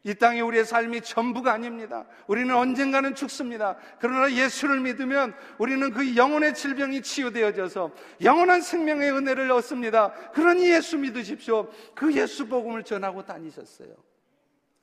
[0.02, 2.06] 이 땅이 우리의 삶이 전부가 아닙니다.
[2.26, 3.76] 우리는 언젠가는 죽습니다.
[4.00, 10.12] 그러나 예수를 믿으면 우리는 그 영혼의 질병이 치유되어져서 영원한 생명의 은혜를 얻습니다.
[10.32, 11.70] 그러니 예수 믿으십시오.
[11.94, 13.94] 그 예수 복음을 전하고 다니셨어요.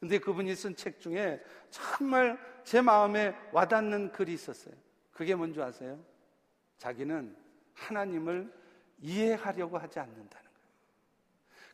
[0.02, 4.74] 근데 그분이 쓴 책 중에 정말 제 마음에 와닿는 글이 있었어요.
[5.12, 6.00] 그게 뭔지 아세요?
[6.80, 7.36] 자기는
[7.76, 8.52] 하나님을
[9.00, 10.52] 이해하려고 하지 않는다는 거예요.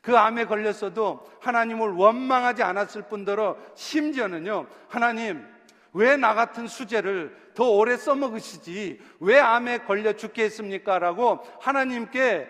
[0.01, 5.47] 그 암에 걸렸어도 하나님을 원망하지 않았을 뿐더러 심지어는요, 하나님,
[5.93, 8.99] 왜 나 같은 수제를 더 오래 써먹으시지?
[9.21, 10.99] 왜 암에 걸려 죽게 했습니까?
[10.99, 12.49] 라고 하나님께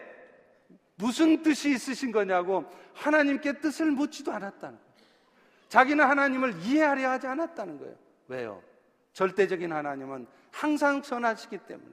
[0.95, 4.86] 무슨 뜻이 있으신 거냐고 하나님께 뜻을 묻지도 않았다는 거예요.
[5.69, 7.95] 자기는 하나님을 이해하려 하지 않았다는 거예요.
[8.27, 8.63] 왜요?
[9.13, 11.91] 절대적인 하나님은 항상 선하시기 때문에.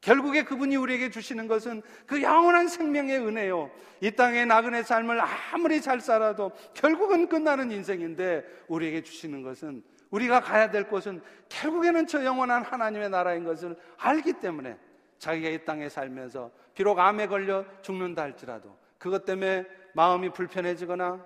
[0.00, 3.70] 결국에 그분이 우리에게 주시는 것은 그 영원한 생명의 은혜요.
[4.00, 5.20] 이 땅의 나그네 삶을
[5.52, 12.24] 아무리 잘 살아도 결국은 끝나는 인생인데 우리에게 주시는 것은 우리가 가야 될 곳은 결국에는 저
[12.24, 14.78] 영원한 하나님의 나라인 것을 알기 때문에
[15.18, 21.24] 자기가 이 땅에 살면서 비록 암에 걸려 죽는다 할지라도 그것 때문에 마음이 불편해지거나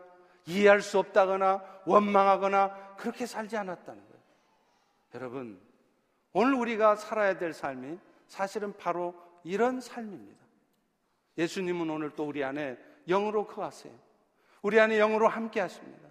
[0.51, 4.21] 이해할 수 없다거나 원망하거나 그렇게 살지 않았다는 거예요.
[5.15, 5.61] 여러분,
[6.33, 10.41] 오늘 우리가 살아야 될 삶이 사실은 바로 이런 삶입니다.
[11.39, 12.77] 예수님은 오늘 또 우리 안에
[13.09, 13.93] 영으로 거하세요.
[14.63, 16.09] 우리 안에 영으로 함께 하십니다.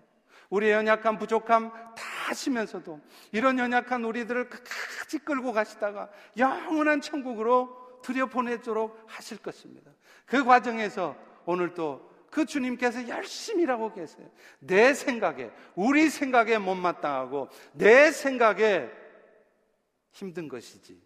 [0.50, 3.00] 우리의 연약한 부족함 다 하시면서도
[3.32, 9.92] 이런 연약한 우리들을 끝까지 끌고 가시다가 영원한 천국으로 들여보내도록 하실 것입니다.
[10.26, 14.30] 그 과정에서 오늘 또 그 주님께서 열심히 일하고 계세요.
[14.60, 18.90] 내 생각에, 우리 생각에 못마땅하고 내 생각에
[20.12, 21.02] 힘든 것이지.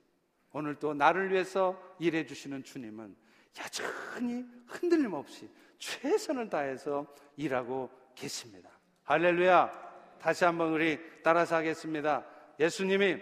[0.51, 3.15] 오늘 또 나를 위해서 일해 주시는 주님은
[3.59, 8.69] 여전히 흔들림 없이 최선을 다해서 일하고 계십니다.
[9.03, 9.83] 할렐루야.
[10.19, 12.23] 다시 한번 우리 따라서 하겠습니다.
[12.59, 13.19] 예수님이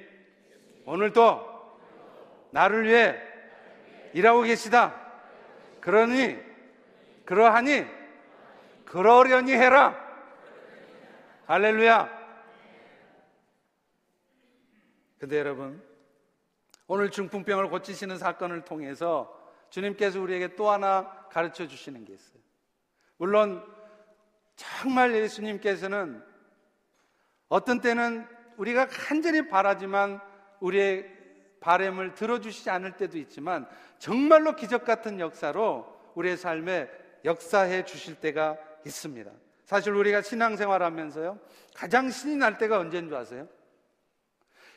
[0.86, 1.80] 오늘도
[2.52, 3.16] 나를 위해
[4.14, 4.96] 일하고 계시다.
[5.80, 6.38] 그러니,
[7.26, 7.86] 그러하니,
[8.86, 9.96] 그러려니 해라.
[11.46, 12.22] 할렐루야.
[15.20, 15.82] 근데 여러분,
[16.88, 22.42] 오늘 중풍병을 고치시는 사건을 통해서 주님께서 우리에게 또 하나 가르쳐 주시는 게 있어요.
[23.18, 23.66] 물론
[24.56, 26.24] 정말 예수님께서는
[27.48, 30.20] 어떤 때는 우리가 간절히 바라지만
[30.60, 31.10] 우리의
[31.60, 33.68] 바램을 들어주시지 않을 때도 있지만
[34.00, 36.90] 정말로 기적 같은 역사로 우리의 삶에
[37.26, 39.32] 역사해 주실 때가 있습니다.
[39.66, 41.40] 사실 우리가 신앙생활 하면서요,
[41.74, 43.48] 가장 신이 날 때가 언제인 줄 아세요?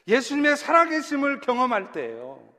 [0.06, 2.54] 예수님의 살아계심을 경험할 때예요.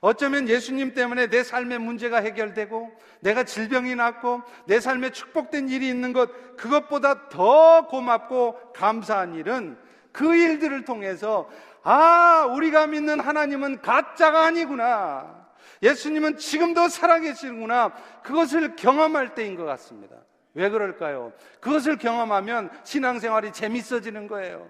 [0.00, 6.12] 어쩌면 예수님 때문에 내 삶의 문제가 해결되고 내가 질병이 낫고 내 삶에 축복된 일이 있는
[6.12, 9.78] 것 그것보다 더 고맙고 감사한 일은
[10.10, 11.48] 그 일들을 통해서
[11.84, 15.41] 아, 우리가 믿는 하나님은 가짜가 아니구나.
[15.82, 17.92] 예수님은 지금도 살아계시는구나.
[18.22, 20.16] 그것을 경험할 때인 것 같습니다.
[20.54, 21.32] 왜 그럴까요?
[21.60, 24.68] 그것을 경험하면 신앙생활이 재밌어지는 거예요.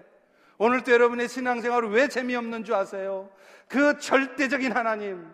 [0.57, 3.29] 오늘도 여러분의 신앙생활은 왜 재미없는 줄 아세요?
[3.67, 5.33] 그 절대적인 하나님,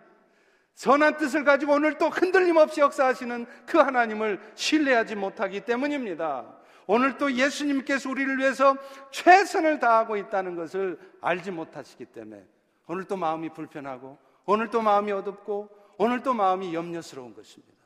[0.74, 6.46] 선한 뜻을 가지고 오늘 또 흔들림 없이 역사하시는 그 하나님을 신뢰하지 못하기 때문입니다.
[6.86, 8.76] 오늘 또 예수님께서 우리를 위해서
[9.10, 12.44] 최선을 다하고 있다는 것을 알지 못하시기 때문에
[12.86, 17.80] 오늘 또 마음이 불편하고 오늘 또 마음이 어둡고 오늘 또 마음이 염려스러운 것입니다.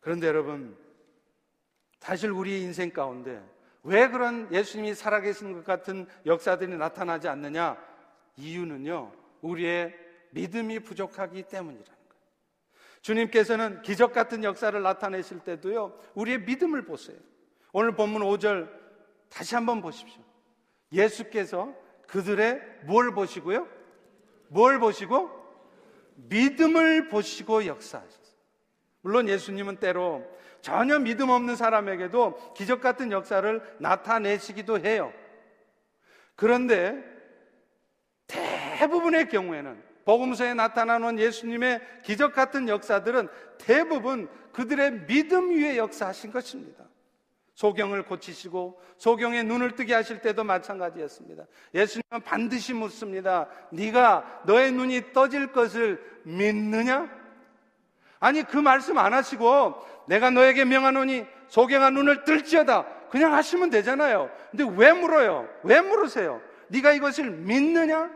[0.00, 0.76] 그런데 여러분,
[1.98, 3.42] 사실 우리의 인생 가운데
[3.82, 7.76] 왜 그런 예수님이 살아계시는 것 같은 역사들이 나타나지 않느냐?
[8.36, 9.94] 이유는요, 우리의
[10.30, 12.00] 믿음이 부족하기 때문이라는 거예요.
[13.02, 17.18] 주님께서는 기적 같은 역사를 나타내실 때도요, 우리의 믿음을 보세요.
[17.72, 18.70] 오늘 본문 5절
[19.28, 20.22] 다시 한번 보십시오.
[20.92, 21.74] 예수께서
[22.10, 23.68] 그들의 뭘 보시고요?
[24.48, 25.30] 뭘 보시고?
[26.16, 28.20] 믿음을 보시고 역사하셨어요.
[29.00, 30.26] 물론 예수님은 때로
[30.60, 35.12] 전혀 믿음 없는 사람에게도 기적 같은 역사를 나타내시기도 해요.
[36.36, 37.02] 그런데
[38.26, 46.89] 대부분의 경우에는 복음서에 나타나는 예수님의 기적 같은 역사들은 대부분 그들의 믿음 위에 역사하신 것입니다.
[47.60, 51.44] 소경을 고치시고 소경의 눈을 뜨게 하실 때도 마찬가지였습니다.
[51.74, 53.48] 예수님은 반드시 묻습니다.
[53.70, 57.06] 네가 너의 눈이 떠질 것을 믿느냐?
[58.18, 59.74] 아니 그 말씀 안 하시고
[60.08, 64.30] 내가 너에게 명하노니 소경아 눈을 뜰지어다 그냥 하시면 되잖아요.
[64.50, 65.46] 근데 왜 물어요?
[65.62, 66.40] 왜 물으세요?
[66.68, 68.10] 네가 이것을 믿느냐?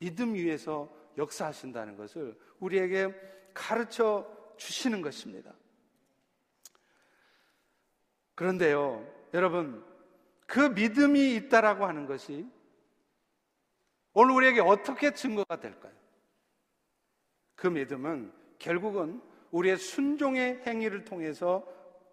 [0.00, 3.14] 믿음 위에서 역사하신다는 것을 우리에게
[3.54, 5.52] 가르쳐 주시는 것입니다.
[8.42, 9.84] 그런데요, 여러분,
[10.46, 12.44] 그 믿음이 있다라고 하는 것이
[14.14, 15.92] 오늘 우리에게 어떻게 증거가 될까요?
[17.54, 21.64] 그 믿음은 결국은 우리의 순종의 행위를 통해서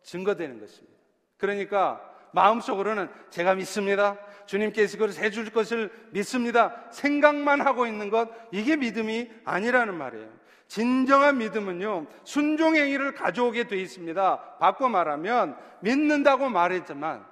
[0.04, 1.00] 증거되는 것입니다.
[1.38, 2.00] 그러니까
[2.34, 4.20] 마음속으로는 제가 믿습니다.
[4.46, 6.92] 주님께서 그걸 해줄 것을 믿습니다.
[6.92, 10.39] 생각만 하고 있는 것, 이게 믿음이 아니라는 말이에요.
[10.70, 14.58] 진정한 믿음은요, 순종행위를 가져오게 돼 있습니다.
[14.60, 17.26] 바꿔 말하면, 믿는다고 말했지만,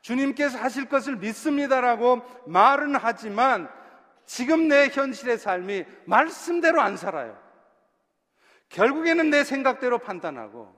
[0.00, 3.68] 주님께서 하실 것을 믿습니다라고 말은 하지만,
[4.24, 7.36] 지금 내 현실의 삶이 말씀대로 안 살아요.
[8.68, 10.74] 결국에는 내 생각대로 판단하고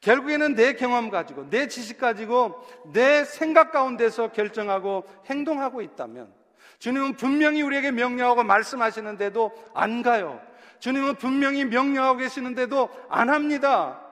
[0.00, 2.54] 결국에는 내 경험 가지고 내 지식 가지고
[2.92, 6.32] 내 생각 가운데서 결정하고 행동하고 있다면
[6.78, 10.40] 주님은 분명히 우리에게 명령하고 말씀하시는데도 안 가요.
[10.80, 14.02] 주님은 분명히 명령하고 계시는데도 안 합니다.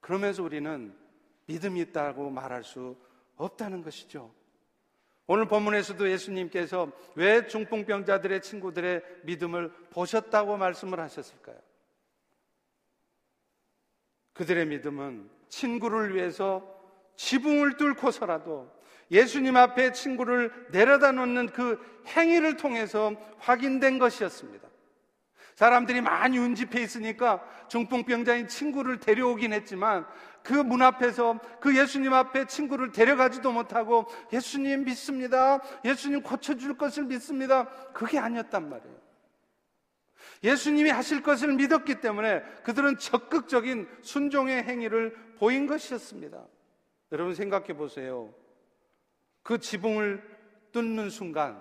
[0.00, 0.96] 그러면서 우리는
[1.46, 2.96] 믿음이 있다고 말할 수
[3.36, 4.32] 없다는 것이죠.
[5.26, 11.56] 오늘 본문에서도 예수님께서 왜 중풍병자들의 친구들의 믿음을 보셨다고 말씀을 하셨을까요?
[14.32, 16.66] 그들의 믿음은 친구를 위해서
[17.16, 18.72] 지붕을 뚫고서라도
[19.10, 24.68] 예수님 앞에 친구를 내려다 놓는 그 행위를 통해서 확인된 것이었습니다.
[25.56, 30.06] 사람들이 많이 운집해 있으니까 중풍병자인 친구를 데려오긴 했지만
[30.42, 35.60] 그 문 앞에서 그 예수님 앞에 친구를 데려가지도 못하고 예수님 믿습니다.
[35.84, 37.68] 예수님 고쳐줄 것을 믿습니다.
[37.92, 38.96] 그게 아니었단 말이에요.
[40.42, 46.42] 예수님이 하실 것을 믿었기 때문에 그들은 적극적인 순종의 행위를 보인 것이었습니다.
[47.12, 48.32] 여러분 생각해 보세요.
[49.50, 50.22] 그 지붕을
[50.70, 51.60] 뚫는 순간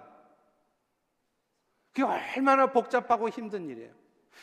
[1.91, 3.91] 그게 얼마나 복잡하고 힘든 일이에요.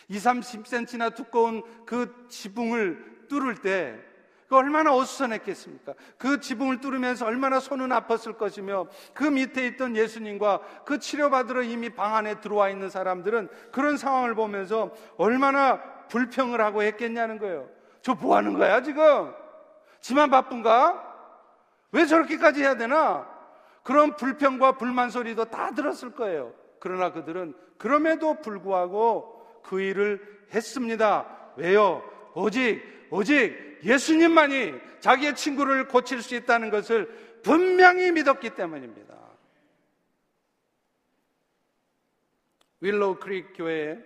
[0.08, 4.00] 2, 30cm나 두꺼운 그 지붕을 뚫을 때,
[4.48, 5.94] 그 얼마나 어수선했겠습니까?
[6.18, 12.16] 그 지붕을 뚫으면서 얼마나 손은 아팠을 것이며, 그 밑에 있던 예수님과 그 치료받으러 이미 방
[12.16, 17.68] 안에 들어와 있는 사람들은 그런 상황을 보면서 얼마나 불평을 하고 했겠냐는 거예요.
[18.02, 19.32] 저 뭐 하는 거야, 지금?
[20.00, 21.04] 지만 바쁜가?
[21.92, 23.35] 왜 저렇게까지 해야 되나?
[23.86, 26.52] 그런 불평과 불만 소리도 다 들었을 거예요.
[26.80, 31.52] 그러나 그들은 그럼에도 불구하고 그 일을 했습니다.
[31.56, 32.02] 왜요?
[32.34, 37.06] 오직, 오직 예수님만이 자기의 친구를 고칠 수 있다는 것을
[37.44, 39.14] 분명히 믿었기 때문입니다.
[42.80, 44.02] 윌로우 크릭 교회의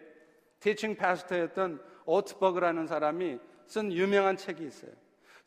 [0.61, 4.93] teaching pastor였던 오트버그라는 사람이 쓴 유명한 책이 있어요.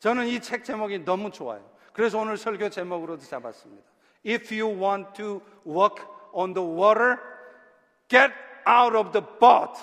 [0.00, 1.64] 저는 이 책 제목이 너무 좋아요.
[1.92, 3.93] 그래서 오늘 설교 제목으로도 잡았습니다.
[4.24, 6.00] If you want to walk
[6.32, 7.18] on the water,
[8.08, 8.32] get
[8.66, 9.78] out of the boat.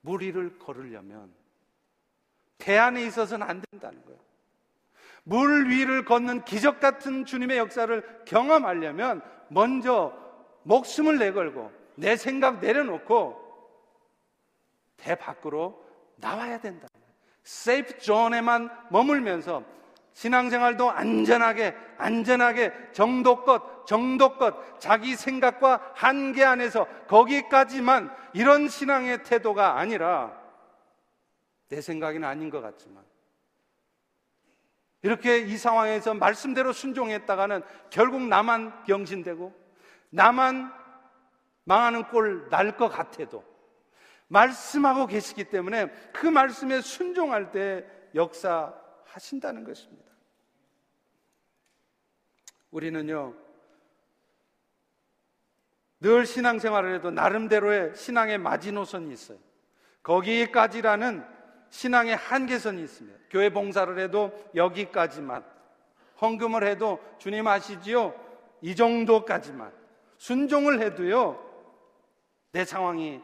[0.00, 1.34] 물 위를 걸으려면
[2.56, 4.18] 배 안에 있어서는 안 된다는 거예요.
[5.24, 10.14] 물 위를 걷는 기적 같은 주님의 역사를 경험하려면 먼저
[10.62, 13.48] 목숨을 내걸고 내 생각 내려놓고
[14.96, 15.84] 배 밖으로
[16.16, 16.88] 나와야 된다.
[17.42, 19.62] 세이프 존에만 머물면서
[20.18, 30.36] 신앙생활도 안전하게, 안전하게, 정도껏, 정도껏, 자기 생각과 한계 안에서 거기까지만 이런 신앙의 태도가 아니라
[31.68, 33.04] 내 생각은 아닌 것 같지만
[35.02, 39.54] 이렇게 이 상황에서 말씀대로 순종했다가는 결국 나만 병신되고
[40.10, 40.72] 나만
[41.62, 43.44] 망하는 꼴 날 것 같아도
[44.26, 50.07] 말씀하고 계시기 때문에 그 말씀에 순종할 때 역사하신다는 것입니다.
[52.70, 53.34] 우리는요,
[56.00, 59.38] 늘 신앙생활을 해도 나름대로의 신앙의 마지노선이 있어요.
[60.02, 61.24] 거기까지라는
[61.70, 63.18] 신앙의 한계선이 있습니다.
[63.30, 65.44] 교회 봉사를 해도 여기까지만.
[66.20, 68.14] 헌금을 해도 주님 아시지요?
[68.62, 69.72] 이 정도까지만.
[70.16, 71.44] 순종을 해도요,
[72.52, 73.22] 내 상황이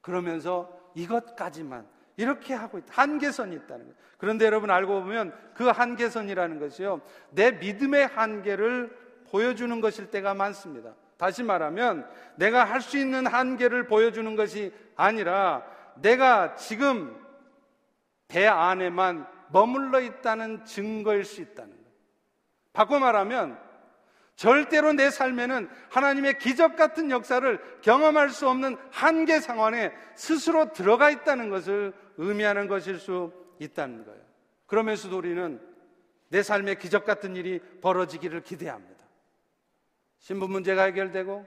[0.00, 1.88] 그러면서 이것까지만.
[2.18, 2.88] 이렇게 하고 있다.
[2.90, 3.94] 한계선이 있다는 거예요.
[4.18, 7.00] 그런데 여러분 알고 보면 그 한계선이라는 것이요.
[7.30, 8.90] 내 믿음의 한계를
[9.30, 10.94] 보여주는 것일 때가 많습니다.
[11.16, 15.64] 다시 말하면 내가 할 수 있는 한계를 보여주는 것이 아니라
[15.96, 17.16] 내가 지금
[18.26, 21.88] 배 안에만 머물러 있다는 증거일 수 있다는 거예요.
[22.72, 23.58] 바꿔 말하면
[24.34, 31.50] 절대로 내 삶에는 하나님의 기적 같은 역사를 경험할 수 없는 한계 상황에 스스로 들어가 있다는
[31.50, 34.20] 것을 의미하는 것일 수 있다는 거예요.
[34.66, 35.60] 그러면서도 우리는
[36.28, 39.06] 내 삶에 기적 같은 일이 벌어지기를 기대합니다.
[40.18, 41.46] 신분 문제가 해결되고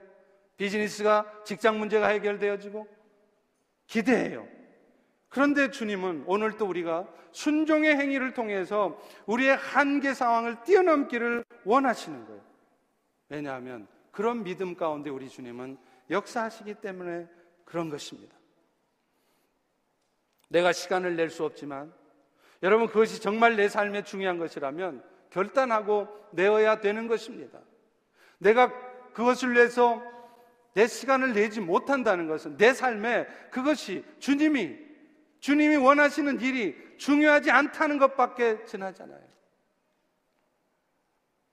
[0.56, 2.88] 비즈니스가 직장 문제가 해결되어지고
[3.86, 4.46] 기대해요.
[5.28, 12.42] 그런데 주님은 오늘 또 우리가 순종의 행위를 통해서 우리의 한계 상황을 뛰어넘기를 원하시는 거예요.
[13.28, 15.78] 왜냐하면 그런 믿음 가운데 우리 주님은
[16.10, 17.28] 역사하시기 때문에
[17.64, 18.36] 그런 것입니다.
[20.52, 21.92] 내가 시간을 낼 수 없지만
[22.62, 27.58] 여러분 그것이 정말 내 삶에 중요한 것이라면 결단하고 내어야 되는 것입니다.
[28.38, 28.72] 내가
[29.14, 30.02] 그것을 위해서
[30.74, 34.78] 내 시간을 내지 못한다는 것은 내 삶에 그것이 주님이
[35.40, 39.20] 주님이 원하시는 일이 중요하지 않다는 것밖에 지나잖아요.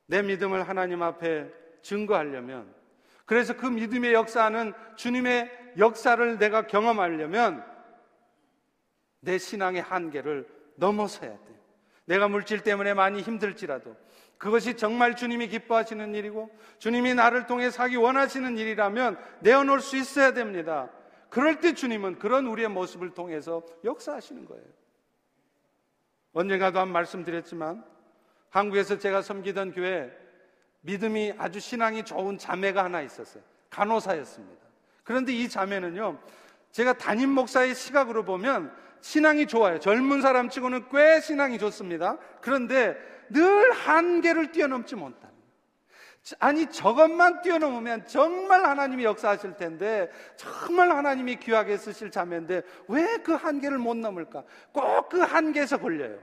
[0.07, 1.49] 내 믿음을 하나님 앞에
[1.81, 2.73] 증거하려면
[3.25, 7.68] 그래서 그 믿음의 역사는 주님의 역사를 내가 경험하려면
[9.19, 11.59] 내 신앙의 한계를 넘어서야 돼.
[12.05, 13.95] 내가 물질 때문에 많이 힘들지라도
[14.37, 16.49] 그것이 정말 주님이 기뻐하시는 일이고
[16.79, 20.89] 주님이 나를 통해 사기 원하시는 일이라면 내어놓을 수 있어야 됩니다.
[21.29, 24.63] 그럴 때 주님은 그런 우리의 모습을 통해서 역사하시는 거예요.
[26.33, 27.83] 언젠가도 한 말씀드렸지만
[28.49, 30.11] 한국에서 제가 섬기던 교회
[30.81, 33.43] 믿음이 아주 신앙이 좋은 자매가 하나 있었어요.
[33.69, 34.65] 간호사였습니다.
[35.03, 36.19] 그런데 이 자매는요,
[36.71, 39.79] 제가 담임 목사의 시각으로 보면 신앙이 좋아요.
[39.79, 42.17] 젊은 사람 치고는 꽤 신앙이 좋습니다.
[42.41, 42.97] 그런데
[43.29, 45.29] 늘 한계를 뛰어넘지 못하는.
[46.37, 53.77] 아니, 저것만 뛰어넘으면 정말 하나님이 역사하실 텐데, 정말 하나님이 귀하게 쓰실 자매인데, 왜 그 한계를
[53.77, 54.43] 못 넘을까?
[54.73, 56.19] 꼭 그 한계에서 걸려요.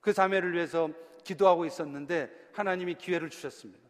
[0.00, 0.88] 그 자매를 위해서
[1.24, 3.82] 기도하고 있었는데, 하나님이 기회를 주셨습니다.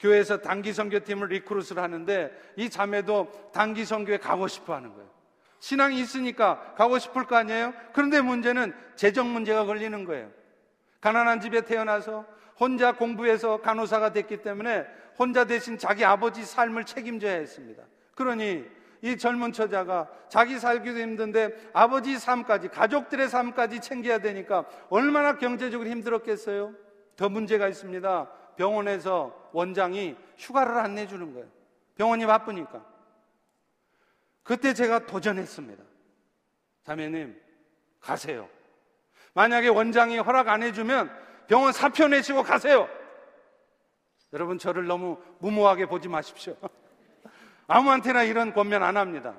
[0.00, 5.10] 교회에서 단기 선교팀을 recruit를 하는데, 이 자매도 단기 선교에 가고 싶어 하는 거예요.
[5.62, 7.72] 신앙이 있으니까 가고 싶을 거 아니에요?
[7.92, 10.28] 그런데 문제는 재정 문제가 걸리는 거예요.
[11.00, 12.26] 가난한 집에 태어나서
[12.58, 14.84] 혼자 공부해서 간호사가 됐기 때문에
[15.16, 17.84] 혼자 대신 자기 아버지 삶을 책임져야 했습니다.
[18.16, 18.64] 그러니
[19.02, 26.74] 이 젊은 처자가 자기 살기도 힘든데 아버지 삶까지 가족들의 삶까지 챙겨야 되니까 얼마나 경제적으로 힘들었겠어요?
[27.14, 28.28] 더 문제가 있습니다.
[28.56, 31.46] 병원에서 원장이 휴가를 안 내주는 거예요.
[31.94, 32.91] 병원이 바쁘니까.
[34.42, 35.82] 그때 제가 도전했습니다.
[36.84, 37.40] 자매님,
[38.00, 38.48] 가세요.
[39.34, 41.10] 만약에 원장이 허락 안 해주면
[41.46, 42.88] 병원 사표 내시고 가세요.
[44.32, 46.56] 여러분, 저를 너무 무모하게 보지 마십시오.
[47.66, 49.34] 아무한테나 이런 권면 안 합니다.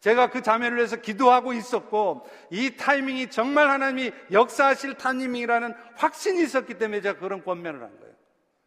[0.00, 7.00] 제가 그 자매를 위해서 기도하고 있었고, 이 타이밍이 정말 하나님이 역사하실 타이밍이라는 확신이 있었기 때문에
[7.00, 8.14] 제가 그런 권면을 한 거예요.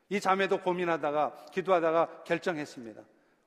[0.10, 3.02] 이 자매도 고민하다가, 기도하다가 결정했습니다.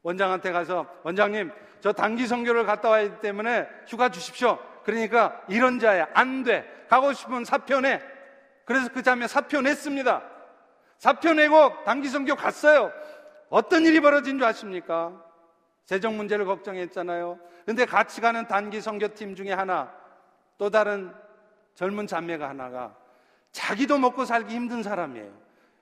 [0.04, 1.50] 원장한테 가서, 원장님,
[1.80, 4.58] 저 단기 선교를 갔다 와야 하기 때문에 휴가 주십시오.
[4.84, 6.06] 그러니까 이런 자야.
[6.14, 6.86] 안 돼.
[6.88, 8.00] 가고 싶으면 사표 내.
[8.64, 10.22] 그래서 그 자매 사표 냈습니다.
[10.98, 12.92] 사표 내고 단기 선교 갔어요.
[13.48, 15.12] 어떤 일이 벌어진 줄 아십니까?
[15.86, 17.38] 재정 문제를 걱정했잖아요.
[17.66, 19.92] 근데 같이 가는 단기 선교팀 중에 하나,
[20.58, 21.12] 또 다른
[21.74, 22.94] 젊은 자매가 하나가
[23.52, 25.30] 자기도 먹고 살기 힘든 사람이에요.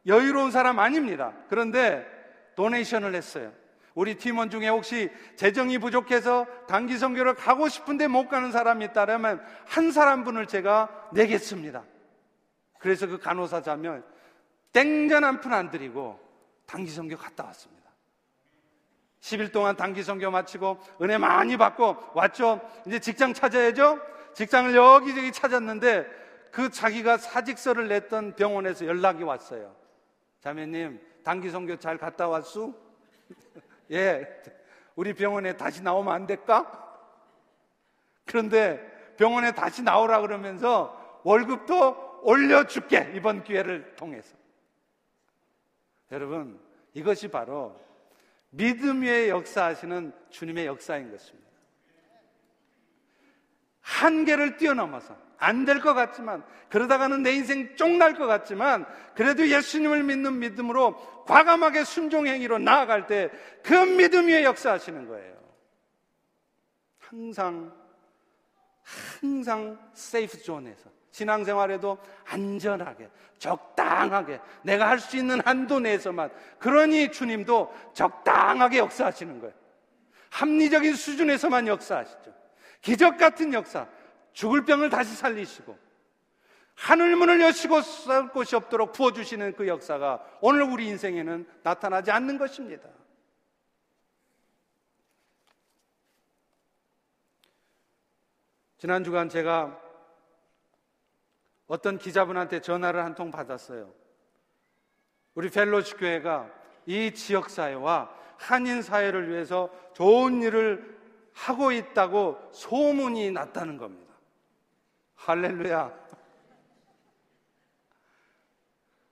[0.07, 1.33] 여유로운 사람 아닙니다.
[1.49, 2.07] 그런데
[2.55, 3.53] 도네이션을 했어요.
[3.95, 9.93] 우리 팀원 중에 혹시 재정이 부족해서 단기 선교를 가고 싶은데 못 가는 사람이 있다면 한
[9.93, 11.85] 사람 분을 제가 내겠습니다.
[12.79, 14.05] 그래서 그 간호사 자면
[14.73, 16.19] 땡전 한 푼 안 드리고
[16.67, 17.83] 단기 선교 갔다 왔습니다.
[19.21, 22.61] 10일 동안 단기 선교 마치고 은혜 많이 받고 왔죠.
[22.87, 24.01] 이제 직장 찾아야죠.
[24.35, 26.07] 직장을 여기저기 찾았는데
[26.51, 29.77] 그 자기가 사직서를 냈던 병원에서 연락이 왔어요.
[30.41, 32.75] 자매님, 단기 선교 잘 갔다 왔수?
[33.91, 34.27] 예,
[34.95, 36.79] 우리 병원에 다시 나오면 안 될까?
[38.25, 44.37] 그런데 병원에 다시 나오라 그러면서 월급도 올려줄게, 이번 기회를 통해서.
[46.11, 46.61] 여러분,
[46.95, 47.81] 이것이 바로
[48.51, 51.51] 믿음 위에 역사하시는 주님의 역사인 것입니다.
[53.81, 60.39] 한계를 뛰어넘어서 안 될 것 같지만 그러다가는 내 인생 쫑날 것 같지만 그래도 예수님을 믿는
[60.39, 63.31] 믿음으로 과감하게 순종 행위로 나아갈 때
[63.63, 65.37] 그 믿음 위에 역사하시는 거예요.
[66.99, 67.73] 항상
[69.21, 78.79] 항상 세이프 존에서 신앙생활에도 안전하게 적당하게 내가 할 수 있는 한도 내에서만 그러니 주님도 적당하게
[78.79, 79.55] 역사하시는 거예요.
[80.31, 82.33] 합리적인 수준에서만 역사하시죠.
[82.81, 83.87] 기적 같은 역사,
[84.33, 85.79] 죽을 병을 다시 살리시고
[86.75, 92.89] 하늘 문을 여시고 쌀 곳이 없도록 부어주시는 그 역사가 오늘 우리 인생에는 나타나지 않는 것입니다.
[98.79, 99.81] 지난 주간 제가
[101.69, 103.95] 어떤 기자분한테 전화를 한 통 받았어요.
[105.35, 106.51] 우리 펠로시 교회가
[106.87, 110.99] 이 지역 사회와 한인 사회를 위해서 좋은 일을
[111.33, 114.02] 하고 있다고 소문이 났다는 겁니다.
[115.25, 115.93] 할렐루야.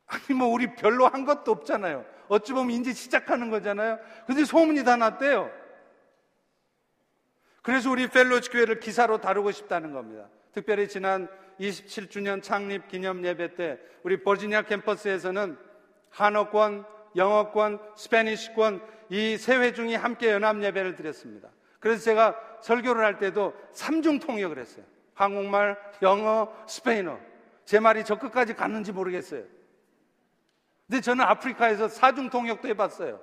[0.06, 2.04] 아니, 뭐, 우리 별로 한 것도 없잖아요.
[2.28, 3.98] 어찌 보면 이제 시작하는 거잖아요.
[4.26, 5.50] 근데 소문이 다 났대요.
[7.62, 10.28] 그래서 우리 휄로쉽 교회를 기사로 다루고 싶다는 겁니다.
[10.52, 11.28] 특별히 지난
[11.60, 15.58] 27주년 창립 기념 예배 때 우리 버지니아 캠퍼스에서는
[16.10, 16.86] 한어권,
[17.16, 21.50] 영어권, Spanish권 이 세 회중이 함께 연합 예배를 드렸습니다.
[21.78, 24.84] 그래서 제가 설교를 할 때도 삼중 통역을 했어요.
[25.20, 27.20] 한국말, 영어, 스페인어.
[27.66, 29.44] 제 말이 저 끝까지 갔는지 모르겠어요.
[30.86, 33.20] 근데 저는 아프리카에서 사중 통역도 해봤어요.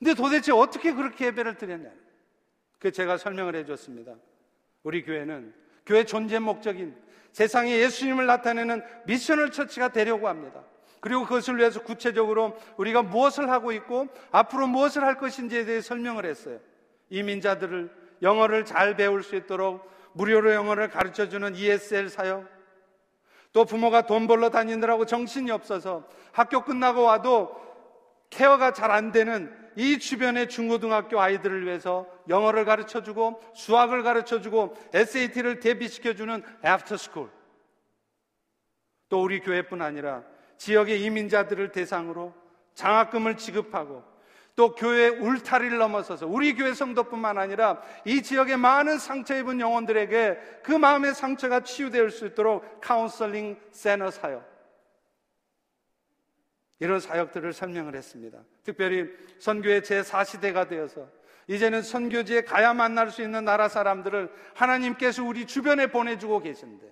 [0.00, 1.90] 근데 도대체 어떻게 그렇게 예배를 드렸냐?
[2.80, 4.16] 그 제가 설명을 해줬습니다.
[4.82, 5.54] 우리 교회는
[5.86, 6.96] 교회 존재 목적인
[7.30, 10.64] 세상에 예수님을 나타내는 미션을 처치가 되려고 합니다.
[10.98, 16.58] 그리고 그것을 위해서 구체적으로 우리가 무엇을 하고 있고 앞으로 무엇을 할 것인지에 대해 설명을 했어요.
[17.10, 22.48] 이민자들을 영어를 잘 배울 수 있도록 무료로 영어를 가르쳐 주는 ESL 사역.
[23.52, 27.56] 또 부모가 돈 벌러 다니느라고 정신이 없어서 학교 끝나고 와도
[28.30, 34.76] 케어가 잘 안 되는 이 주변의 중고등학교 아이들을 위해서 영어를 가르쳐 주고 수학을 가르쳐 주고
[34.92, 37.30] SAT를 대비시켜 주는 after school.
[39.08, 40.24] 또 우리 교회뿐 아니라
[40.58, 42.34] 지역의 이민자들을 대상으로
[42.74, 44.02] 장학금을 지급하고
[44.58, 50.72] 또 교회 울타리를 넘어서서 우리 교회 성도뿐만 아니라 이 지역의 많은 상처 입은 영혼들에게 그
[50.72, 54.44] 마음의 상처가 치유될 수 있도록 카운슬링 센터 사역
[56.80, 58.40] 이런 사역들을 설명을 했습니다.
[58.64, 61.08] 특별히 선교의 제4시대가 되어서
[61.46, 66.84] 이제는 선교지에 가야 만날 수 있는 나라 사람들을 하나님께서 우리 주변에 보내주고 계신데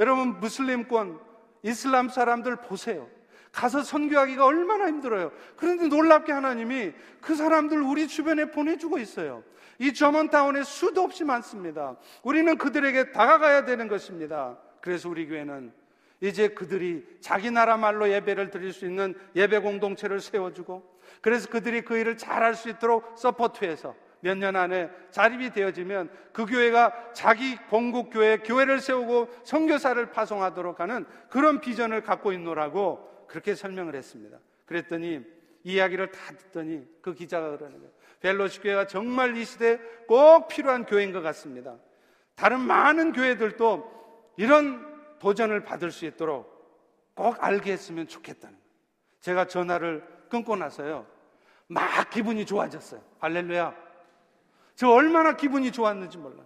[0.00, 1.20] 여러분 무슬림권
[1.62, 3.08] 이슬람 사람들 보세요.
[3.52, 5.30] 가서 선교하기가 얼마나 힘들어요.
[5.56, 9.44] 그런데 놀랍게 하나님이 그 사람들 우리 주변에 보내주고 있어요.
[9.78, 11.96] 이 저먼타운에 수도 없이 많습니다.
[12.22, 14.58] 우리는 그들에게 다가가야 되는 것입니다.
[14.80, 15.72] 그래서 우리 교회는
[16.20, 20.90] 이제 그들이 자기 나라 말로 예배를 드릴 수 있는 예배 공동체를 세워주고
[21.20, 27.12] 그래서 그들이 그 일을 잘할 수 있도록 서포트해서 몇 년 안에 자립이 되어지면 그 교회가
[27.12, 34.38] 자기 본국 교회 교회를 세우고 선교사를 파송하도록 하는 그런 비전을 갖고 있노라고 그렇게 설명을 했습니다.
[34.66, 35.24] 그랬더니
[35.64, 37.90] 이야기를 다 듣더니 그 기자가 그러는 거예요.
[38.20, 41.78] 벨로시 교회가 정말 이 시대에 꼭 필요한 교회인 것 같습니다.
[42.34, 46.52] 다른 많은 교회들도 이런 도전을 받을 수 있도록
[47.14, 48.68] 꼭 알게 했으면 좋겠다는 거예요.
[49.20, 51.06] 제가 전화를 끊고 나서요.
[51.68, 53.00] 막 기분이 좋아졌어요.
[53.18, 53.74] 할렐루야.
[54.74, 56.44] 저 얼마나 기분이 좋았는지 몰라요.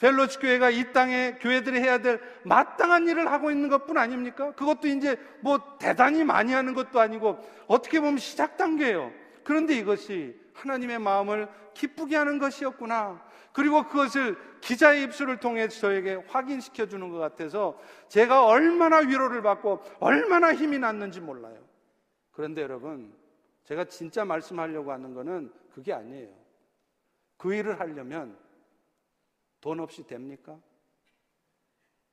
[0.00, 4.52] 펠로치 교회가 이 땅에 교회들이 해야 될 마땅한 일을 하고 있는 것뿐 아닙니까?
[4.52, 9.12] 그것도 이제 뭐 대단히 많이 하는 것도 아니고 어떻게 보면 시작 단계예요.
[9.44, 13.22] 그런데 이것이 하나님의 마음을 기쁘게 하는 것이었구나.
[13.52, 17.78] 그리고 그것을 기자의 입술을 통해 저에게 확인시켜 주는 것 같아서
[18.08, 21.58] 제가 얼마나 위로를 받고 얼마나 힘이 났는지 몰라요.
[22.32, 23.12] 그런데 여러분,
[23.64, 26.28] 제가 진짜 말씀하려고 하는 것은 그게 아니에요.
[27.36, 28.36] 그 일을 하려면
[29.60, 30.58] 돈 없이 됩니까?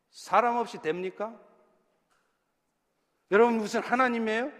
[0.10, 1.34] 사람 없이 됩니까?
[3.32, 4.52] 여러분 무슨 하나님이에요?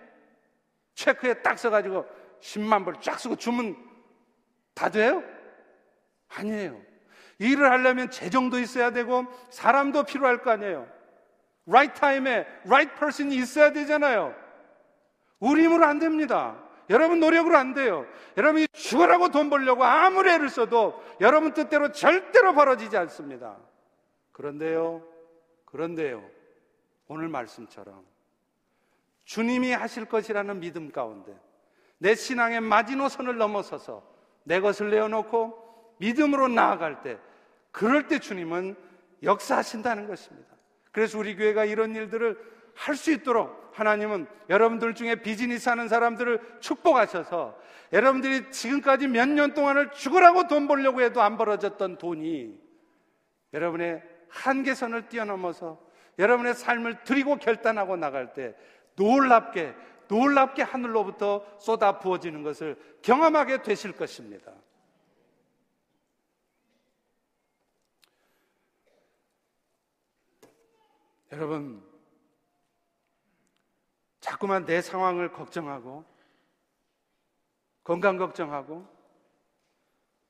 [0.94, 2.06] 체크에 딱 써가지고
[2.42, 3.76] 10만 불 쫙 쓰고 주면
[4.74, 5.24] 다 돼요?
[6.30, 6.82] 아니에요.
[7.40, 10.88] 일을 하려면 재정도 있어야 되고 사람도 필요할 거 아니에요.
[11.68, 14.36] right time에 right person이 있어야 되잖아요.
[15.40, 16.67] 우리 힘으로 안 됩니다.
[16.90, 18.06] 여러분 노력으로 안 돼요.
[18.38, 23.58] 여러분이 죽으라고 돈 벌려고 아무리 애를 써도 여러분 뜻대로 절대로 벌어지지 않습니다.
[24.32, 25.04] 그런데요,
[25.66, 26.24] 그런데요,
[27.08, 28.06] 오늘 말씀처럼
[29.26, 31.38] 주님이 하실 것이라는 믿음 가운데
[31.98, 34.04] 내 신앙의 마지노선을 넘어서서
[34.44, 37.18] 내 것을 내어놓고 믿음으로 나아갈 때
[37.72, 38.76] 그럴 때 주님은
[39.24, 40.48] 역사하신다는 것입니다.
[40.92, 47.58] 그래서 우리 교회가 이런 일들을 할 수 있도록 하나님은 여러분들 중에 비즈니스 하는 사람들을 축복하셔서
[47.94, 52.58] 여러분들이 지금까지 몇 년 동안을 죽으라고 돈 벌려고 해도 안 벌어졌던 돈이
[53.54, 55.80] 여러분의 한계선을 뛰어넘어서
[56.20, 58.56] 여러분의 삶을 드리고 결단하고 나갈 때
[58.96, 59.76] 놀랍게
[60.08, 64.54] 놀랍게 하늘로부터 쏟아 부어지는 것을 경험하게 되실 것입니다.
[71.32, 71.87] 여러분,
[74.28, 76.04] 자꾸만 내 상황을 걱정하고,
[77.86, 78.86] 건강 걱정하고,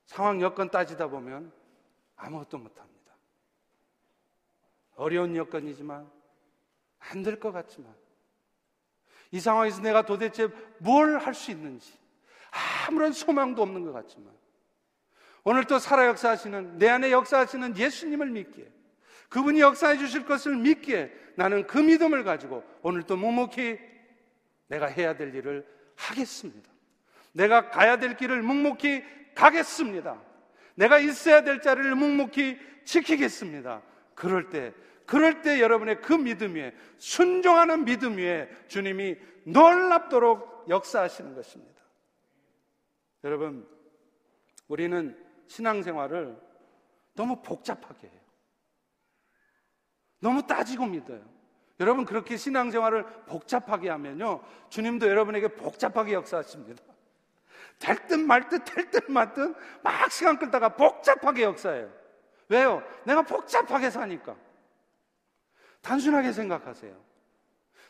[0.05, 1.51] 상황 여건 따지다 보면
[2.15, 3.13] 아무것도 못합니다.
[4.95, 6.07] 어려운 여건이지만,
[6.99, 7.91] 안 될 것 같지만,
[9.31, 11.91] 이 상황에서 내가 도대체 뭘 할 수 있는지
[12.87, 14.33] 아무런 소망도 없는 것 같지만
[15.43, 18.71] 오늘 또 살아 역사하시는 내 안에 역사하시는 예수님을 믿기에
[19.27, 23.77] 그분이 역사해 주실 것을 믿기에 나는 그 믿음을 가지고 오늘 또 묵묵히
[24.69, 25.65] 내가 해야 될 일을
[25.95, 26.69] 하겠습니다.
[27.31, 29.03] 내가 가야 될 길을 묵묵히
[29.35, 30.19] 가겠습니다.
[30.73, 33.83] 내가 있어야 될 자리를 묵묵히 지키겠습니다.
[34.15, 34.73] 그럴 때
[35.05, 39.15] 그럴 때 여러분의 그 믿음 위에 순종하는 믿음 위에 주님이
[39.45, 41.81] 놀랍도록 역사하시는 것입니다.
[43.23, 43.65] 여러분,
[44.67, 45.15] 우리는
[45.47, 46.35] 신앙생활을
[47.13, 48.26] 너무 복잡하게 해요.
[50.20, 51.22] 너무 따지고 믿어요.
[51.80, 54.41] 여러분 그렇게 신앙생활을 복잡하게 하면요.
[54.70, 56.84] 주님도 여러분에게 복잡하게 역사하십니다.
[57.80, 61.91] 될 듯 말 듯, 될 듯 말 듯, 막 시간 끌다가 복잡하게 역사해요.
[62.49, 62.82] 왜요?
[63.03, 64.36] 내가 복잡하게 사니까.
[65.82, 66.95] 단순하게 생각하세요.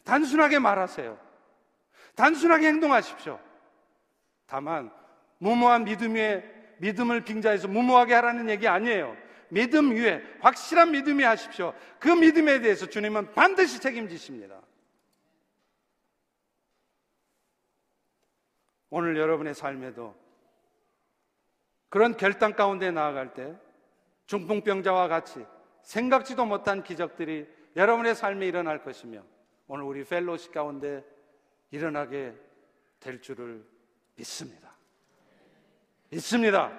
[0.03, 1.17] 단순하게 말하세요.
[2.15, 3.39] 단순하게 행동하십시오.
[4.45, 4.91] 다만,
[5.37, 6.43] 무모한 믿음 위에
[6.79, 9.15] 믿음을 빙자해서 무모하게 하라는 얘기 아니에요.
[9.49, 11.73] 믿음 위에 확실한 믿음이 하십시오.
[11.99, 14.61] 그 믿음에 대해서 주님은 반드시 책임지십니다.
[18.89, 20.15] 오늘 여러분의 삶에도
[21.89, 23.55] 그런 결단 가운데 나아갈 때
[24.25, 25.45] 중풍병자와 같이
[25.83, 29.23] 생각지도 못한 기적들이 여러분의 삶에 일어날 것이며
[29.67, 31.03] 오늘 우리 펠로시 가운데
[31.71, 32.33] 일어나게
[32.99, 33.65] 될 줄을
[34.15, 34.71] 믿습니다.
[36.09, 36.77] 믿습니다.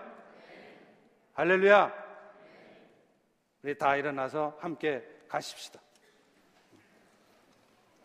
[1.35, 2.08] 할렐루야.
[3.63, 5.81] 우리 다 일어나서 함께 가십시다.